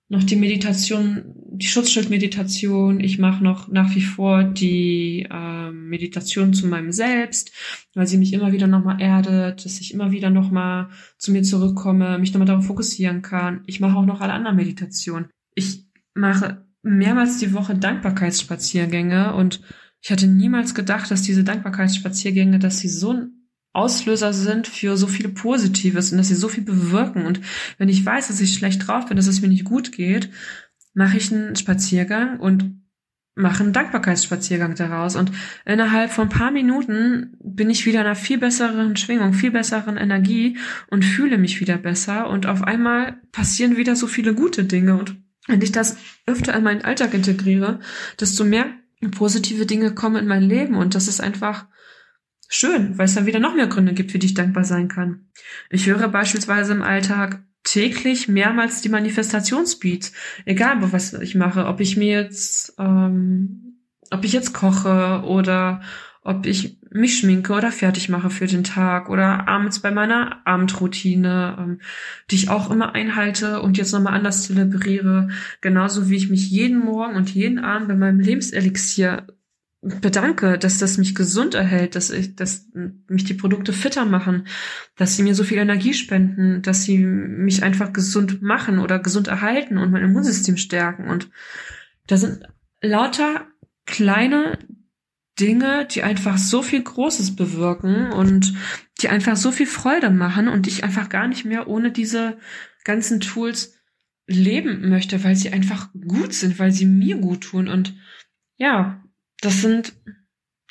noch 0.08 0.24
die 0.24 0.36
Meditation, 0.36 1.34
die 1.52 1.66
Schutzschildmeditation. 1.68 3.00
Ich 3.00 3.18
mache 3.18 3.44
noch 3.44 3.68
nach 3.70 3.96
wie 3.96 4.02
vor 4.02 4.44
die 4.44 5.28
äh, 5.30 5.72
Meditation 5.72 6.54
zu 6.54 6.68
meinem 6.68 6.92
Selbst, 6.92 7.52
weil 7.96 8.06
sie 8.06 8.18
mich 8.18 8.32
immer 8.32 8.52
wieder 8.52 8.68
nochmal 8.68 9.02
erdet, 9.02 9.66
dass 9.66 9.80
ich 9.80 9.94
immer 9.94 10.12
wieder 10.12 10.30
nochmal 10.30 10.90
zu 11.18 11.32
mir 11.32 11.42
zurückkomme, 11.42 12.20
mich 12.20 12.34
nochmal 12.34 12.48
darauf 12.48 12.68
fokussieren 12.68 13.24
kann. 13.24 13.64
Ich 13.66 13.80
mache 13.80 13.98
auch 13.98 14.06
noch 14.06 14.22
alle 14.22 14.34
anderen 14.34 14.58
Meditationen. 14.58 15.30
Ich 15.56 15.86
mache 16.14 16.66
mehrmals 16.84 17.40
die 17.40 17.54
Woche 17.54 17.76
Dankbarkeitsspaziergänge 17.76 19.34
und 19.34 19.62
ich 20.06 20.12
hatte 20.12 20.28
niemals 20.28 20.76
gedacht, 20.76 21.10
dass 21.10 21.24
diese 21.24 21.44
Dankbarkeitsspaziergänge, 21.44 22.60
dass 22.60 22.78
sie 22.78 22.90
so 22.90 23.12
ein 23.12 23.50
Auslöser 23.74 24.34
sind 24.34 24.68
für 24.68 24.98
so 24.98 25.08
viel 25.08 25.30
Positives 25.30 26.12
und 26.12 26.20
dass 26.20 26.28
sie 26.28 26.36
so 26.36 26.48
viel 26.48 26.64
bewirken. 26.64 27.26
Und 27.26 27.42
wenn 27.80 27.90
ich 27.90 28.06
weiß, 28.06 28.28
dass 28.28 28.40
ich 28.40 28.54
schlecht 28.54 28.88
drauf 28.88 29.08
bin, 29.08 29.18
dass 29.18 29.26
es 29.26 29.42
mir 29.42 29.48
nicht 29.48 29.64
gut 29.64 29.92
geht, 29.92 30.30
mache 30.94 31.18
ich 31.18 31.34
einen 31.34 31.56
Spaziergang 31.56 32.40
und 32.40 32.84
mache 33.34 33.64
einen 33.64 33.74
Dankbarkeitsspaziergang 33.74 34.76
daraus. 34.76 35.16
Und 35.16 35.32
innerhalb 35.66 36.12
von 36.12 36.28
ein 36.28 36.30
paar 36.30 36.52
Minuten 36.52 37.36
bin 37.44 37.72
ich 37.72 37.88
wieder 37.88 38.02
in 38.02 38.06
einer 38.06 38.16
viel 38.16 38.38
besseren 38.38 38.96
Schwingung, 38.98 39.34
viel 39.34 39.50
besseren 39.50 39.98
Energie 39.98 40.60
und 40.92 41.04
fühle 41.04 41.40
mich 41.40 41.62
wieder 41.62 41.80
besser. 41.80 42.30
Und 42.30 42.46
auf 42.46 42.62
einmal 42.62 43.20
passieren 43.32 43.76
wieder 43.76 43.96
so 43.96 44.06
viele 44.06 44.36
gute 44.36 44.66
Dinge. 44.66 45.00
Und 45.00 45.16
wenn 45.48 45.64
ich 45.64 45.72
das 45.72 45.98
öfter 46.28 46.56
in 46.56 46.64
meinen 46.64 46.86
Alltag 46.86 47.16
integriere, 47.16 47.80
desto 48.20 48.44
mehr 48.44 48.68
positive 49.12 49.66
Dinge 49.66 49.94
kommen 49.94 50.18
in 50.18 50.28
mein 50.28 50.44
Leben. 50.44 50.76
Und 50.76 50.96
das 50.96 51.08
ist 51.08 51.22
einfach 51.22 51.66
schön, 52.48 52.98
weil 52.98 53.06
es 53.06 53.16
dann 53.16 53.26
wieder 53.26 53.40
noch 53.40 53.56
mehr 53.56 53.68
Gründe 53.68 53.94
gibt, 53.94 54.12
für 54.12 54.20
die 54.20 54.28
ich 54.28 54.34
dankbar 54.34 54.64
sein 54.64 54.88
kann. 54.88 55.28
Ich 55.70 55.88
höre 55.88 56.08
beispielsweise 56.08 56.74
im 56.74 56.82
Alltag 56.82 57.44
täglich 57.64 58.28
mehrmals 58.28 58.82
die 58.82 58.90
Manifestationsbeats, 58.90 60.14
egal 60.46 60.78
was 60.92 61.14
ich 61.14 61.36
mache, 61.36 61.66
ob 61.66 61.82
ich 61.82 61.98
mir 61.98 62.22
jetzt, 62.22 62.76
ähm, 62.78 63.82
ob 64.12 64.24
ich 64.24 64.34
jetzt 64.34 64.54
koche 64.54 65.24
oder 65.26 65.82
ob 66.26 66.48
ich 66.48 66.80
mich 66.90 67.20
schminke 67.20 67.54
oder 67.54 67.72
fertig 67.72 68.10
mache 68.10 68.32
für 68.32 68.48
den 68.48 68.64
Tag 68.64 69.10
oder 69.10 69.48
abends 69.48 69.80
bei 69.80 69.92
meiner 69.92 70.46
Abendroutine, 70.46 71.56
ähm, 71.60 71.82
die 72.32 72.36
ich 72.36 72.50
auch 72.50 72.72
immer 72.72 72.96
einhalte 72.96 73.62
und 73.62 73.78
jetzt 73.78 73.92
nochmal 73.92 74.16
anders 74.16 74.44
zelebriere, 74.44 75.30
genauso 75.62 76.10
wie 76.10 76.16
ich 76.16 76.32
mich 76.32 76.50
jeden 76.50 76.80
Morgen 76.80 77.16
und 77.16 77.30
jeden 77.30 77.60
Abend 77.60 77.88
bei 77.90 77.96
meinem 77.96 78.20
Lebenselixier 78.20 79.28
bedanke, 79.82 80.58
dass 80.58 80.80
das 80.80 80.98
mich 80.98 81.14
gesund 81.14 81.54
erhält, 81.54 81.96
dass 81.96 82.10
ich, 82.10 82.36
dass 82.36 82.72
mich 83.08 83.26
die 83.26 83.36
Produkte 83.36 83.72
fitter 83.72 84.06
machen, 84.06 84.48
dass 84.96 85.16
sie 85.16 85.22
mir 85.22 85.36
so 85.36 85.44
viel 85.44 85.60
Energie 85.60 85.94
spenden, 85.94 86.64
dass 86.64 86.84
sie 86.84 86.98
mich 86.98 87.62
einfach 87.62 87.94
gesund 87.94 88.42
machen 88.42 88.80
oder 88.80 88.98
gesund 88.98 89.28
erhalten 89.28 89.78
und 89.78 89.92
mein 89.92 90.04
Immunsystem 90.04 90.58
stärken. 90.58 91.08
Und 91.08 91.30
da 92.08 92.18
sind 92.18 92.48
lauter 92.82 93.46
kleine 93.86 94.58
Dinge, 95.40 95.86
die 95.86 96.04
einfach 96.04 96.38
so 96.38 96.62
viel 96.62 96.82
Großes 96.82 97.36
bewirken 97.36 98.12
und 98.12 98.54
die 99.02 99.10
einfach 99.10 99.36
so 99.36 99.52
viel 99.52 99.68
Freude 99.68 100.10
machen 100.10 100.48
und 100.48 100.68
ich 100.68 100.84
einfach 100.84 101.10
gar 101.10 101.28
nicht 101.28 101.46
mehr 101.46 101.68
ohne 101.68 101.92
diese 101.92 102.38
ganzen 102.84 103.20
Tools 103.20 103.76
leben 104.28 104.90
möchte, 104.90 105.24
weil 105.24 105.36
sie 105.36 105.52
einfach 105.52 105.90
gut 105.94 106.34
sind, 106.34 106.58
weil 106.58 106.72
sie 106.72 106.86
mir 106.86 107.18
gut 107.18 107.42
tun. 107.42 107.68
Und 107.68 107.96
ja, 108.58 109.04
das 109.42 109.62
sind, 109.62 109.94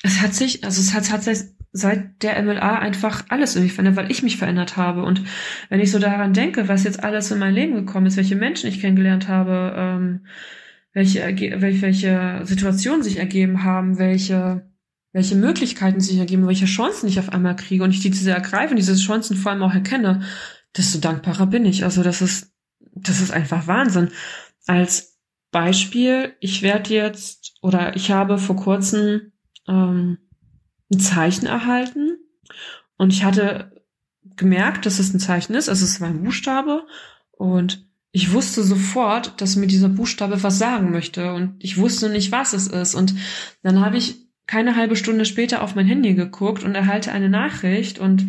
es 0.03 0.21
hat 0.21 0.35
sich, 0.35 0.65
also 0.65 0.81
es 0.81 0.95
hat, 0.95 1.11
hat 1.11 1.23
sich 1.23 1.41
seit 1.73 2.23
der 2.23 2.41
MLA 2.43 2.79
einfach 2.79 3.25
alles 3.29 3.57
irgendwie 3.57 3.75
verändert, 3.75 3.97
weil 3.97 4.11
ich 4.11 4.23
mich 4.23 4.37
verändert 4.37 4.77
habe. 4.77 5.03
Und 5.03 5.23
wenn 5.69 5.81
ich 5.81 5.91
so 5.91 5.99
daran 5.99 6.33
denke, 6.33 6.69
was 6.69 6.85
jetzt 6.85 7.03
alles 7.03 7.31
in 7.31 7.39
mein 7.39 7.55
Leben 7.55 7.75
gekommen 7.75 8.07
ist, 8.07 8.17
welche 8.17 8.37
Menschen 8.37 8.69
ich 8.69 8.81
kennengelernt 8.81 9.29
habe, 9.29 9.75
ähm, 9.77 10.27
welche, 10.95 11.21
welche, 11.61 11.83
welche 11.83 12.41
Situationen 12.45 13.03
sich 13.03 13.19
ergeben 13.19 13.65
haben, 13.65 13.99
welche, 13.99 14.71
welche 15.13 15.35
Möglichkeiten 15.35 16.01
sich 16.01 16.19
ergeben, 16.19 16.47
welche 16.47 16.67
Chancen 16.67 17.09
ich 17.09 17.19
auf 17.19 17.31
einmal 17.31 17.57
kriege 17.57 17.85
und 17.85 17.91
ich 17.91 18.01
diese 18.01 18.31
ergreife 18.31 18.71
und 18.71 18.77
diese 18.77 18.95
Chancen 18.97 19.37
vor 19.37 19.53
allem 19.53 19.63
auch 19.63 19.75
erkenne, 19.75 20.23
desto 20.77 20.99
dankbarer 20.99 21.47
bin 21.47 21.67
ich. 21.67 21.85
Also 21.85 22.03
das 22.03 22.23
ist, 22.23 22.53
das 22.95 23.21
ist 23.21 23.33
einfach 23.33 23.67
Wahnsinn. 23.67 24.11
Als 24.67 25.19
Beispiel, 25.51 26.35
ich 26.41 26.63
werde 26.63 26.95
jetzt 26.95 27.55
oder 27.61 27.97
ich 27.97 28.11
habe 28.11 28.39
vor 28.39 28.57
kurzem 28.57 29.33
ähm, 29.69 30.19
ein 30.93 31.01
Zeichen 31.01 31.47
erhalten 31.47 32.19
und 32.97 33.13
ich 33.13 33.25
hatte 33.25 33.73
gemerkt, 34.37 34.87
dass 34.87 35.01
es 35.01 35.13
ein 35.13 35.21
Zeichen 35.21 35.55
ist. 35.55 35.69
Also 35.69 35.85
es 35.85 36.01
war 36.01 36.09
ein 36.09 36.23
Buchstabe 36.23 36.87
und 37.33 37.84
ich 38.17 38.33
wusste 38.33 38.63
sofort, 38.63 39.41
dass 39.41 39.57
mir 39.57 39.67
dieser 39.67 39.89
Buchstabe 39.89 40.45
was 40.45 40.57
sagen 40.57 40.93
möchte 40.93 41.35
und 41.35 41.57
ich 41.59 41.79
wusste 41.79 42.09
nicht, 42.09 42.31
was 42.31 42.53
es 42.53 42.69
ist. 42.69 42.95
Und 42.95 43.13
dann 43.65 43.81
habe 43.85 43.97
ich 43.97 44.15
keine 44.47 44.77
halbe 44.77 44.95
Stunde 44.95 45.25
später 45.25 45.63
auf 45.63 45.75
mein 45.75 45.87
Handy 45.87 46.15
geguckt 46.15 46.63
und 46.63 46.77
erhalte 46.77 47.11
eine 47.11 47.29
Nachricht 47.29 47.99
und 47.99 48.29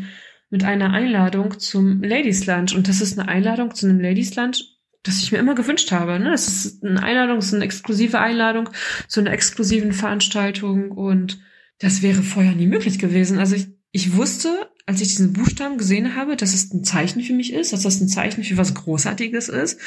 mit 0.49 0.63
einer 0.63 0.91
Einladung 0.91 1.59
zum 1.59 2.01
Ladies 2.01 2.47
Lunch. 2.47 2.73
Und 2.73 2.87
das 2.87 2.99
ist 2.99 3.19
eine 3.19 3.29
Einladung 3.29 3.75
zu 3.75 3.85
einem 3.85 3.99
Ladies 3.99 4.35
Lunch 4.35 4.75
das 5.03 5.21
ich 5.21 5.31
mir 5.31 5.37
immer 5.37 5.53
gewünscht 5.53 5.91
habe. 5.91 6.19
Ne? 6.19 6.33
Es 6.33 6.47
ist 6.47 6.83
eine 6.83 7.03
Einladung, 7.03 7.37
es 7.37 7.45
ist 7.45 7.53
eine 7.53 7.65
exklusive 7.65 8.19
Einladung 8.19 8.71
zu 9.07 9.19
einer 9.19 9.33
exklusiven 9.33 9.93
Veranstaltung 9.93 10.89
und 10.89 11.39
das 11.77 12.01
wäre 12.01 12.23
vorher 12.23 12.53
nie 12.53 12.65
möglich 12.65 12.97
gewesen. 12.97 13.37
Also 13.37 13.55
ich, 13.55 13.67
ich 13.91 14.15
wusste, 14.15 14.67
als 14.85 15.01
ich 15.01 15.09
diesen 15.09 15.33
Buchstaben 15.33 15.77
gesehen 15.77 16.15
habe, 16.15 16.35
dass 16.35 16.53
es 16.53 16.73
ein 16.73 16.83
Zeichen 16.83 17.21
für 17.21 17.33
mich 17.33 17.53
ist, 17.53 17.73
dass 17.73 17.81
das 17.81 17.99
ein 17.99 18.07
Zeichen 18.07 18.43
für 18.43 18.57
was 18.57 18.73
Großartiges 18.73 19.49
ist 19.49 19.79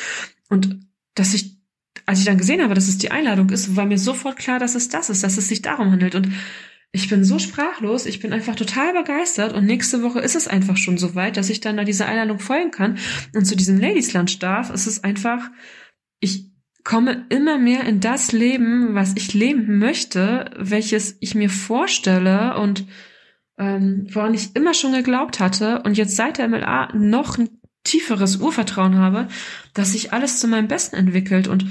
und 0.49 0.81
dass 1.15 1.35
ich, 1.35 1.57
als 2.07 2.21
ich 2.21 2.25
dann 2.25 2.39
gesehen 2.39 2.63
habe, 2.63 2.75
dass 2.75 2.89
es 2.89 2.99
die 2.99 3.11
Einladung 3.11 3.51
ist, 3.51 3.77
war 3.77 3.87
mir 3.87 3.99
sofort 3.99 4.37
klar, 4.37 4.59
dass 4.59 4.75
es 4.75 4.89
das 4.89 5.11
ist, 5.11 5.23
dass 5.23 5.39
es 5.39 5.49
sich 5.49 5.63
darum 5.63 5.91
handelt 5.93 6.15
und 6.15 6.29
ich 6.91 7.09
bin 7.09 7.23
so 7.23 7.39
sprachlos, 7.39 8.07
ich 8.07 8.19
bin 8.19 8.33
einfach 8.33 8.57
total 8.57 8.95
begeistert 8.95 9.53
und 9.53 9.67
nächste 9.67 10.03
Woche 10.03 10.21
ist 10.21 10.35
es 10.35 10.49
einfach 10.49 10.77
schon 10.77 10.97
so 10.97 11.15
weit, 11.15 11.37
dass 11.37 11.51
ich 11.51 11.61
dann 11.61 11.77
da 11.77 11.85
dieser 11.85 12.07
Einladung 12.07 12.39
folgen 12.39 12.71
kann 12.71 12.99
und 13.35 13.45
zu 13.45 13.57
diesem 13.57 13.79
Ladies 13.79 14.15
Lunch 14.15 14.39
darf. 14.39 14.71
Es 14.71 14.87
ist 14.87 15.05
einfach, 15.05 15.51
ich 16.19 16.51
komme 16.85 17.27
immer 17.29 17.59
mehr 17.59 17.85
in 17.85 18.01
das 18.01 18.33
Leben, 18.33 18.95
was 18.95 19.13
ich 19.17 19.35
leben 19.35 19.79
möchte, 19.79 20.51
welches 20.57 21.19
ich 21.21 21.35
mir 21.35 21.51
vorstelle 21.51 22.59
und 22.59 22.87
ähm, 23.59 24.07
woran 24.11 24.35
ich 24.35 24.55
immer 24.55 24.75
schon 24.75 24.93
geglaubt 24.93 25.41
hatte 25.41 25.83
und 25.83 25.97
jetzt 25.97 26.17
seit 26.17 26.39
der 26.39 26.49
MLA 26.49 26.95
noch 26.95 27.39
ein 27.39 27.49
tieferes 27.85 28.37
Urvertrauen 28.37 28.97
habe, 28.97 29.29
dass 29.75 29.93
sich 29.93 30.13
alles 30.13 30.41
zu 30.41 30.49
meinem 30.49 30.69
Besten 30.69 30.97
entwickelt 30.97 31.49
und 31.49 31.67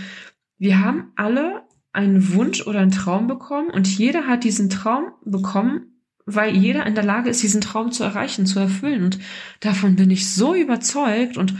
wir 0.58 0.80
haben 0.80 1.12
alle 1.15 1.63
einen 1.93 2.34
Wunsch 2.34 2.65
oder 2.65 2.80
einen 2.80 2.91
Traum 2.91 3.28
bekommen 3.28 3.69
und 3.69 3.88
jeder 3.88 4.28
hat 4.28 4.43
diesen 4.43 4.69
Traum 4.69 5.13
bekommen, 5.23 6.04
weil 6.26 6.56
jeder 6.56 6.86
in 6.86 6.95
der 6.95 7.04
Lage 7.04 7.30
ist, 7.30 7.41
diesen 7.41 7.62
Traum 7.62 7.91
zu 7.91 8.04
erreichen, 8.04 8.45
zu 8.45 8.60
erfüllen. 8.60 9.04
Und 9.04 9.19
davon 9.62 9.95
bin 9.95 10.12
ich 10.12 10.30
so 10.30 10.54
überzeugt 10.54 11.38
und 11.38 11.56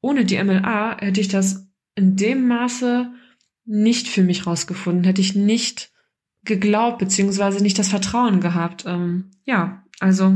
ohne 0.00 0.24
die 0.24 0.42
MLA 0.42 0.98
hätte 0.98 1.20
ich 1.20 1.28
das 1.28 1.68
in 1.94 2.16
dem 2.16 2.48
Maße 2.48 3.12
nicht 3.64 4.08
für 4.08 4.22
mich 4.22 4.46
rausgefunden, 4.46 5.04
hätte 5.04 5.20
ich 5.20 5.34
nicht 5.34 5.91
geglaubt, 6.44 6.98
beziehungsweise 6.98 7.62
nicht 7.62 7.78
das 7.78 7.88
Vertrauen 7.88 8.40
gehabt. 8.40 8.84
Ähm, 8.86 9.30
ja, 9.44 9.84
also 10.00 10.34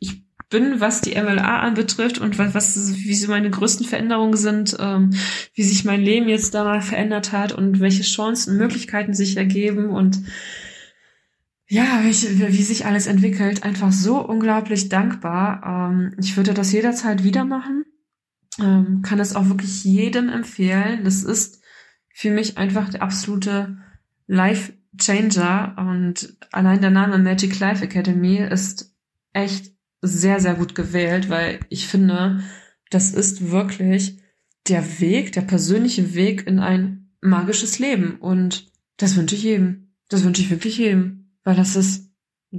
ich 0.00 0.22
bin, 0.48 0.80
was 0.80 1.00
die 1.00 1.14
MLA 1.14 1.60
anbetrifft 1.60 2.18
und 2.18 2.38
was, 2.38 2.54
was 2.54 2.96
wie 2.96 3.14
so 3.14 3.30
meine 3.30 3.50
größten 3.50 3.86
Veränderungen 3.86 4.36
sind, 4.36 4.76
ähm, 4.80 5.10
wie 5.54 5.62
sich 5.62 5.84
mein 5.84 6.02
Leben 6.02 6.28
jetzt 6.28 6.54
da 6.54 6.64
mal 6.64 6.82
verändert 6.82 7.32
hat 7.32 7.52
und 7.52 7.80
welche 7.80 8.02
Chancen 8.02 8.52
und 8.52 8.58
Möglichkeiten 8.58 9.14
sich 9.14 9.36
ergeben 9.36 9.90
und 9.90 10.20
ja, 11.68 12.00
wie, 12.04 12.08
wie 12.08 12.62
sich 12.62 12.86
alles 12.86 13.08
entwickelt, 13.08 13.64
einfach 13.64 13.90
so 13.90 14.24
unglaublich 14.24 14.88
dankbar. 14.88 15.90
Ähm, 15.90 16.14
ich 16.20 16.36
würde 16.36 16.54
das 16.54 16.72
jederzeit 16.72 17.24
wieder 17.24 17.44
machen. 17.44 17.84
Ähm, 18.60 19.02
kann 19.02 19.18
es 19.18 19.34
auch 19.34 19.48
wirklich 19.48 19.84
jedem 19.84 20.28
empfehlen. 20.28 21.04
Das 21.04 21.24
ist 21.24 21.62
für 22.14 22.30
mich 22.30 22.56
einfach 22.56 22.88
der 22.88 23.02
absolute 23.02 23.78
Life 24.26 24.72
Changer 24.98 25.74
und 25.78 26.36
allein 26.52 26.80
der 26.80 26.90
Name 26.90 27.18
Magic 27.18 27.58
Life 27.58 27.84
Academy 27.84 28.38
ist 28.38 28.94
echt 29.32 29.72
sehr, 30.02 30.40
sehr 30.40 30.54
gut 30.54 30.74
gewählt, 30.74 31.28
weil 31.28 31.60
ich 31.68 31.86
finde, 31.86 32.42
das 32.90 33.12
ist 33.12 33.50
wirklich 33.50 34.18
der 34.68 35.00
Weg, 35.00 35.32
der 35.32 35.42
persönliche 35.42 36.14
Weg 36.14 36.46
in 36.46 36.58
ein 36.58 37.10
magisches 37.20 37.78
Leben 37.78 38.16
und 38.16 38.70
das 38.96 39.16
wünsche 39.16 39.34
ich 39.34 39.42
jedem. 39.42 39.94
Das 40.08 40.24
wünsche 40.24 40.42
ich 40.42 40.50
wirklich 40.50 40.78
jedem, 40.78 41.30
weil 41.44 41.56
das 41.56 41.76
ist 41.76 42.10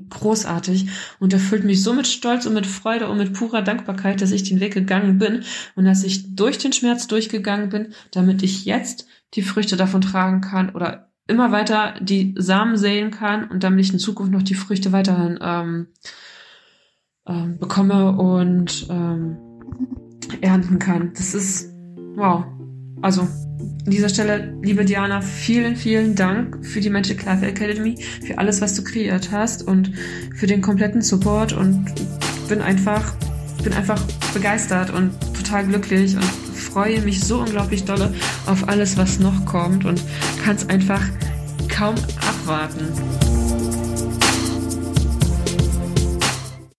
großartig 0.09 0.89
und 1.19 1.33
erfüllt 1.33 1.63
mich 1.63 1.81
so 1.81 1.93
mit 1.93 2.07
Stolz 2.07 2.45
und 2.45 2.53
mit 2.53 2.67
Freude 2.67 3.09
und 3.09 3.17
mit 3.17 3.33
purer 3.33 3.61
Dankbarkeit, 3.61 4.21
dass 4.21 4.31
ich 4.31 4.43
den 4.43 4.59
Weg 4.59 4.73
gegangen 4.73 5.17
bin 5.17 5.43
und 5.75 5.85
dass 5.85 6.03
ich 6.03 6.35
durch 6.35 6.57
den 6.57 6.73
Schmerz 6.73 7.07
durchgegangen 7.07 7.69
bin, 7.69 7.93
damit 8.11 8.43
ich 8.43 8.65
jetzt 8.65 9.07
die 9.33 9.41
Früchte 9.41 9.77
davon 9.77 10.01
tragen 10.01 10.41
kann 10.41 10.71
oder 10.71 11.11
immer 11.27 11.51
weiter 11.51 11.95
die 11.99 12.33
Samen 12.37 12.77
säen 12.77 13.11
kann 13.11 13.49
und 13.49 13.63
damit 13.63 13.85
ich 13.85 13.93
in 13.93 13.99
Zukunft 13.99 14.31
noch 14.31 14.43
die 14.43 14.55
Früchte 14.55 14.91
weiterhin 14.91 15.37
ähm, 15.41 15.87
ähm, 17.27 17.57
bekomme 17.59 18.17
und 18.17 18.87
ähm, 18.89 19.37
ernten 20.41 20.79
kann. 20.79 21.11
Das 21.15 21.33
ist 21.33 21.71
wow. 22.15 22.45
Also 23.01 23.21
an 23.21 23.91
dieser 23.91 24.09
Stelle, 24.09 24.57
liebe 24.61 24.85
Diana, 24.85 25.21
vielen, 25.21 25.75
vielen 25.75 26.15
Dank 26.15 26.65
für 26.65 26.79
die 26.79 26.89
Magic 26.89 27.23
Life 27.25 27.45
Academy, 27.45 27.97
für 28.25 28.37
alles, 28.37 28.61
was 28.61 28.73
du 28.75 28.83
kreiert 28.83 29.31
hast 29.31 29.67
und 29.67 29.91
für 30.35 30.47
den 30.47 30.61
kompletten 30.61 31.01
Support 31.01 31.53
und 31.53 31.85
bin 32.49 32.61
einfach, 32.61 33.15
bin 33.63 33.73
einfach 33.73 34.01
begeistert 34.33 34.89
und 34.89 35.11
total 35.33 35.67
glücklich 35.67 36.15
und 36.15 36.46
freue 36.57 37.01
mich 37.01 37.21
so 37.21 37.39
unglaublich 37.39 37.85
dolle 37.85 38.13
auf 38.45 38.67
alles, 38.67 38.97
was 38.97 39.19
noch 39.19 39.45
kommt 39.45 39.85
und 39.85 40.01
kann 40.43 40.55
es 40.55 40.67
einfach 40.69 41.01
kaum 41.69 41.95
abwarten. 42.27 43.26